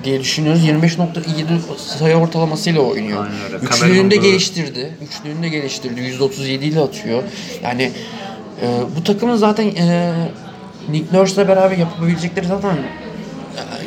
[0.05, 0.65] diye düşünüyoruz.
[0.65, 3.27] 25.7 sayı ortalamasıyla oynuyor.
[3.63, 4.91] Üçlüğünü de geliştirdi.
[5.09, 6.01] Üçlüğünü de geliştirdi.
[6.01, 7.23] %37 ile atıyor.
[7.63, 7.93] Yani
[8.63, 10.15] e, bu takımın zaten e,
[10.89, 12.83] Nick Nurse'la beraber yapabilecekleri zaten e,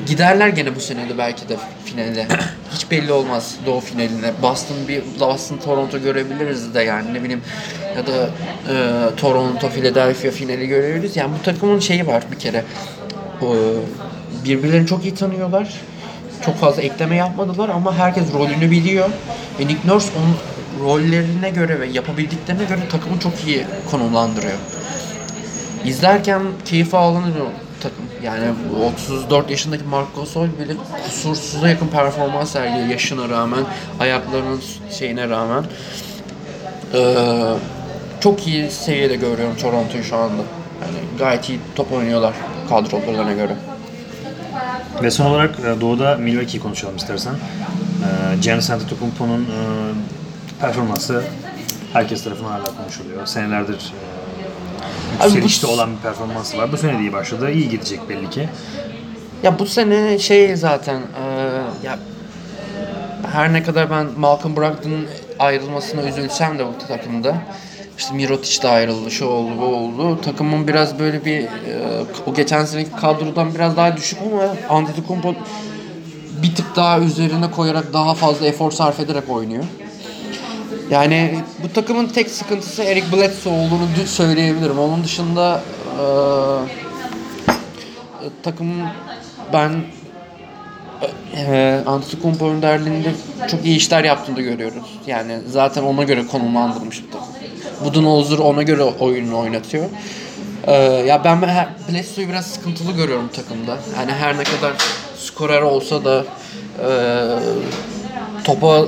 [0.06, 2.28] giderler gene bu sene de belki de finale.
[2.74, 4.32] Hiç belli olmaz Doğu finaline.
[4.42, 7.42] Boston bir Boston Toronto görebiliriz de yani ne bileyim
[7.98, 8.30] ya da
[8.70, 11.16] e, Toronto Philadelphia finali görebiliriz.
[11.16, 12.64] Yani bu takımın şeyi var bir kere.
[13.42, 13.56] O,
[14.46, 15.82] birbirlerini çok iyi tanıyorlar.
[16.46, 19.10] Çok fazla ekleme yapmadılar ama herkes rolünü biliyor.
[19.60, 20.36] Ve Nick Nurse onun
[20.86, 24.58] rollerine göre ve yapabildiklerine göre takımı çok iyi konumlandırıyor.
[25.86, 27.50] İzlerken keyif alınır o
[27.82, 28.06] takım.
[28.24, 30.74] Yani bu 34 yaşındaki Marc Gasol bile
[31.06, 33.64] kusursuza yakın performans sergiliyor yaşına rağmen,
[34.00, 34.62] ayaklarının
[35.00, 35.64] şeyine rağmen.
[36.94, 37.16] Ee,
[38.20, 40.42] çok iyi seviyede görüyorum Toronto'yu şu anda.
[40.82, 42.34] Yani gayet iyi top oynuyorlar
[42.70, 43.56] kadrolarına göre.
[45.04, 47.34] Ve son olarak e, Doğu'da Milwaukee'yi konuşalım istersen.
[47.34, 49.58] E, Giannis Antetokounmpo'nun e,
[50.62, 51.24] performansı
[51.94, 53.26] herkes tarafından hala konuşuluyor.
[53.26, 56.72] Senelerdir e, Abi bu- yükselişte olan bir performansı var.
[56.72, 57.52] Bu sene de iyi başladı.
[57.52, 58.50] İyi gidecek belli ki.
[59.44, 61.02] Ya bu sene şey zaten
[61.84, 62.00] ya
[63.32, 65.08] her ne kadar ben Malcolm Brogdon'un
[65.40, 67.36] ayrılmasına üzülsem de bu takımda
[67.98, 70.22] işte Mirotic de ayrıldı, şu oldu, bu oldu.
[70.22, 71.48] Takımın biraz böyle bir e,
[72.26, 75.34] o geçen seneki kadrodan biraz daha düşük ama Antetokounmpo
[76.44, 79.64] bir tık daha üzerine koyarak daha fazla efor sarf ederek oynuyor.
[80.90, 84.80] Yani bu takımın tek sıkıntısı Eric Bledsoe olduğunu söyleyebilirim.
[84.80, 85.62] Onun dışında
[86.00, 86.06] e,
[88.44, 88.88] takımın
[89.54, 89.72] ben
[91.36, 93.12] e, Antetokounmpo önderliğinde
[93.52, 95.00] çok iyi işler yaptığını görüyoruz.
[95.08, 97.37] Yani zaten ona göre konumlandırmış bu takım.
[97.86, 99.86] Budenholzer ona göre oyununu oynatıyor.
[100.68, 101.42] E, ya ben
[101.90, 103.78] Bledsoe'yu biraz sıkıntılı görüyorum takımda.
[104.00, 104.74] Yani her ne kadar
[105.18, 106.26] skorer olsa da
[106.80, 106.90] e,
[108.44, 108.86] topa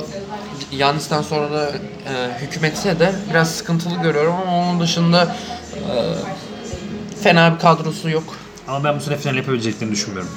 [0.72, 5.36] Yannis'ten sonra da e, hükmetse de biraz sıkıntılı görüyorum ama onun dışında
[5.74, 5.92] e,
[7.22, 8.24] fena bir kadrosu yok.
[8.68, 10.30] Ama ben bu sene final yapabileceklerini düşünmüyorum.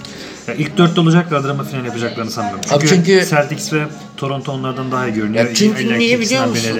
[0.47, 2.61] Ya ilk dörtte olacaklardır ama final yapacaklarını sanmıyorum.
[2.63, 3.83] Çünkü, Abi çünkü- Celtics ve
[4.17, 5.45] Toronto onlardan daha iyi görünüyor.
[5.45, 6.79] Ya çünkü İlla niye biliyor musun?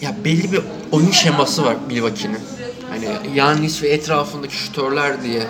[0.00, 0.60] Ya belli bir
[0.92, 2.38] oyun şeması var Milwaukee'nin.
[2.90, 5.42] Hani Yannis ve etrafındaki şutörler diye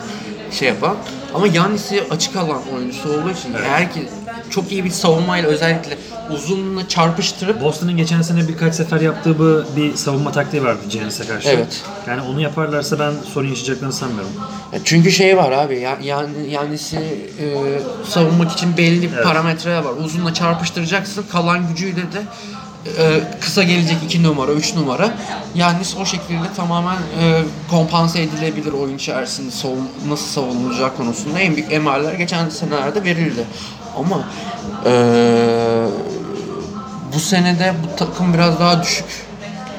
[0.52, 0.96] şey yapan.
[1.34, 4.08] Ama Yannis'i açık alan oyuncusu olduğu için eğer ki
[4.50, 5.98] çok iyi bir savunmayla özellikle
[6.34, 11.48] uzunla çarpıştırıp Boston'ın geçen sene birkaç sefer yaptığı bu bir savunma taktiği vardı Giannis'e karşı.
[11.48, 11.82] Evet.
[12.06, 14.32] Yani onu yaparlarsa ben sorun yaşayacaklarını sanmıyorum.
[14.72, 16.96] Ya Çünkü şey var abi ya yani Yannis'i
[17.40, 17.46] e,
[18.08, 19.92] savunmak için belli bir parametreler var.
[20.04, 21.24] Uzunla çarpıştıracaksın.
[21.32, 22.22] Kalan gücüyle de
[22.98, 25.10] e, kısa gelecek 2 numara, 3 numara.
[25.54, 31.72] Yannis o şekilde tamamen e, kompanse edilebilir oyun içerisinde savun, nasıl savunulacağı konusunda en büyük
[31.72, 33.44] emaller geçen senelerde verildi.
[33.96, 34.24] Ama
[34.84, 34.92] e,
[37.18, 39.06] bu senede bu takım biraz daha düşük.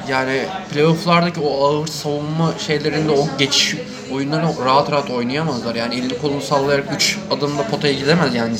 [0.08, 3.76] Yani playofflardaki o ağır savunma şeylerinde o geçiş
[4.12, 5.74] oyunları rahat rahat oynayamazlar.
[5.74, 8.56] Yani elini kolunu sallayarak 3 adımda potaya gidemez yani.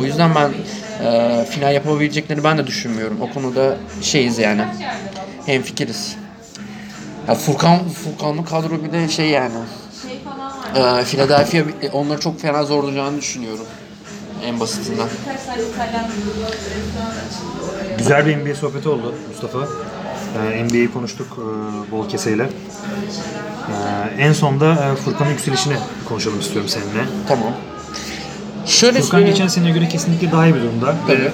[0.00, 0.50] O yüzden ben
[1.04, 3.18] e, final yapabileceklerini ben de düşünmüyorum.
[3.22, 4.64] O konuda şeyiz yani.
[5.46, 6.16] Hem fikiriz.
[7.28, 9.58] Ya Furkan Furkan'ın kadro bir de şey yani.
[10.74, 13.66] E, Philadelphia onları çok fena zorlayacağını düşünüyorum.
[14.44, 15.08] En basitinden.
[17.98, 19.58] Güzel bir NBA sohbeti oldu Mustafa.
[20.54, 21.42] Ee, NBA'yi konuştuk e,
[21.92, 22.42] bol keseyle.
[22.42, 25.74] Ee, en sonda e, Furkan'ın yükselişini
[26.08, 27.04] konuşalım istiyorum seninle.
[27.28, 27.52] Tamam.
[28.66, 29.34] Şöyle Furkan söyleyeyim.
[29.34, 30.94] geçen seneye göre kesinlikle daha iyi bir durumda.
[31.06, 31.18] Tabii.
[31.20, 31.30] Ve, e,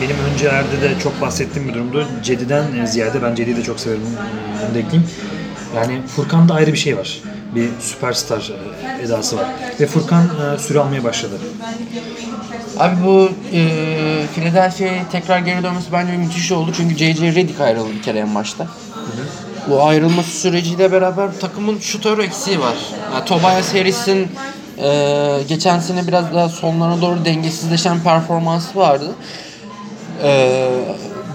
[0.00, 2.06] benim öncelerde de çok bahsettiğim bir durumdu.
[2.22, 4.02] Cedi'den e, ziyade ben Cedi'yi de çok severim.
[4.66, 5.10] Onu da ekleyeyim.
[5.76, 7.20] Yani Furkan'da ayrı bir şey var.
[7.54, 8.52] Bir süperstar
[9.00, 9.46] e, edası var.
[9.80, 11.34] Ve Furkan e, süre almaya başladı.
[12.80, 13.62] Abi bu e,
[14.34, 16.72] Philadelphia'ya tekrar geri dönmesi bence müthiş oldu.
[16.76, 17.34] Çünkü J.J.
[17.34, 18.66] Redick ayrıldı bir kere en başta.
[19.70, 22.76] Bu ayrılması süreciyle beraber takımın şutör eksiği var.
[23.14, 24.28] Yani Tobias Harris'in
[24.78, 29.10] e, geçen sene biraz daha sonlarına doğru dengesizleşen performansı vardı.
[30.22, 30.60] E,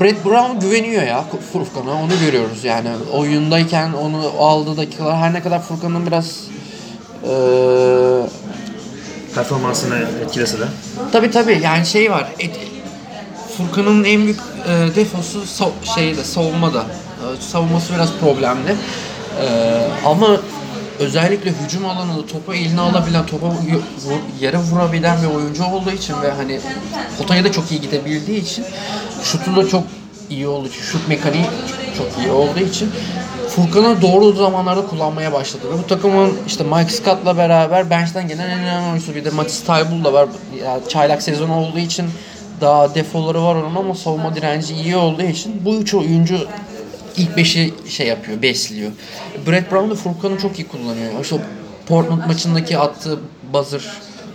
[0.02, 5.62] Brett Brown güveniyor ya Furkan'a onu görüyoruz yani oyundayken onu aldığı dakikalar her ne kadar
[5.62, 6.42] Furkan'ın biraz
[7.24, 7.34] e,
[9.36, 9.96] Performansını
[10.26, 10.64] etkilese de.
[11.12, 12.28] Tabi tabi yani şey var.
[13.58, 16.80] Furkan'ın en büyük e, defosu sa- şeyde savunmada.
[16.82, 18.76] E, savunması biraz problemli.
[19.42, 19.48] E,
[20.06, 20.28] ama
[21.00, 23.54] özellikle hücum alanında topu eline alabilen, topa
[24.40, 26.60] yere vurabilen bir oyuncu olduğu için ve hani
[27.18, 28.66] potaya da çok iyi gidebildiği için
[29.24, 29.84] şutu da çok
[30.30, 31.46] iyi olduğu için, şut mekaniği
[31.98, 32.92] çok iyi olduğu için
[33.56, 35.64] Furkan'ı doğru zamanlarda kullanmaya başladı.
[35.74, 39.66] Ve bu takımın işte Mike Scott'la beraber bench'ten gelen en önemli oyuncusu bir de Matisse
[39.66, 40.28] Thybulle da var.
[40.64, 42.06] Ya, çaylak sezonu olduğu için
[42.62, 46.48] daha defoları var onun ama savunma direnci iyi olduğu için bu üç oyuncu
[47.18, 48.92] ilk beşi şey yapıyor, besliyor.
[49.48, 51.22] Brett Brown da Furkan'ı çok iyi kullanıyor.
[51.22, 51.36] İşte
[51.88, 53.20] Portland maçındaki attığı
[53.54, 53.82] buzzer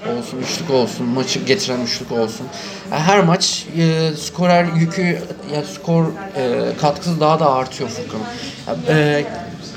[0.07, 2.47] olsun, üçlük olsun, maçı getiren üçlük olsun.
[2.91, 5.19] Yani her maç e, skorer yükü,
[5.55, 6.05] ya skor
[6.37, 8.25] e, katkısı daha da artıyor Furkan'ın.
[8.67, 9.25] Ya, e,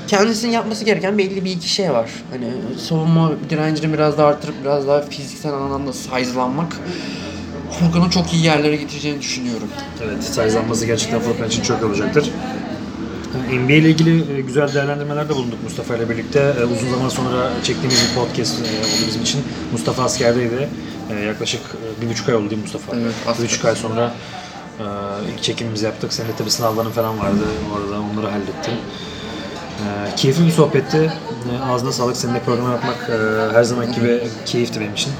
[0.08, 2.10] kendisinin yapması gereken belli bir iki şey var.
[2.30, 2.46] Hani
[2.88, 6.76] savunma direncini biraz daha arttırıp biraz daha fiziksel anlamda size'lanmak.
[7.70, 9.68] Furkan'ı çok iyi yerlere getireceğini düşünüyorum.
[10.04, 12.30] Evet, size'lanması gerçekten Furkan için çok olacaktır.
[13.52, 16.54] NBA ile ilgili e, güzel değerlendirmelerde bulunduk Mustafa ile birlikte.
[16.60, 19.42] E, Uzun zaman sonra çektiğimiz bir podcast e, oldu bizim için.
[19.72, 20.68] Mustafa askerdeydi.
[21.26, 21.60] Yaklaşık
[22.02, 22.96] bir buçuk ay oldu değil Mustafa?
[22.96, 24.14] Evet, Bir buçuk ay sonra
[25.34, 26.12] ilk çekimimizi yaptık.
[26.12, 27.44] Senin de tabii sınavların falan vardı.
[27.74, 28.72] Orada onları hallettin.
[28.72, 31.12] E, Keyifli bir sohbetti.
[31.70, 32.16] Ağzına sağlık.
[32.16, 33.10] Seninle program yapmak
[33.54, 35.12] her zaman gibi keyifti benim için.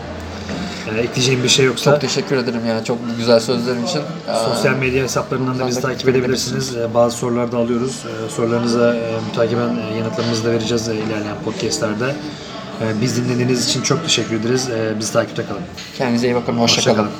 [0.93, 1.91] E, Ekleyeceğim bir şey yoksa...
[1.91, 4.01] Çok teşekkür ederim ya çok güzel sözlerin için.
[4.49, 6.77] Sosyal medya hesaplarından da bizi takip edebilirsiniz.
[6.77, 8.05] Ee, Bazı sorular da alıyoruz.
[8.07, 12.15] Ee, Sorularınıza e, mütakiben e, yanıtlarımızı da vereceğiz e, ilerleyen podcastlerde.
[12.83, 14.69] Ee, Biz dinlediğiniz için çok teşekkür ederiz.
[14.71, 15.61] Ee, Bizi takipte kalın.
[15.99, 16.53] Kendinize iyi bakın.
[16.53, 17.11] Hoşça Hoşça kalın.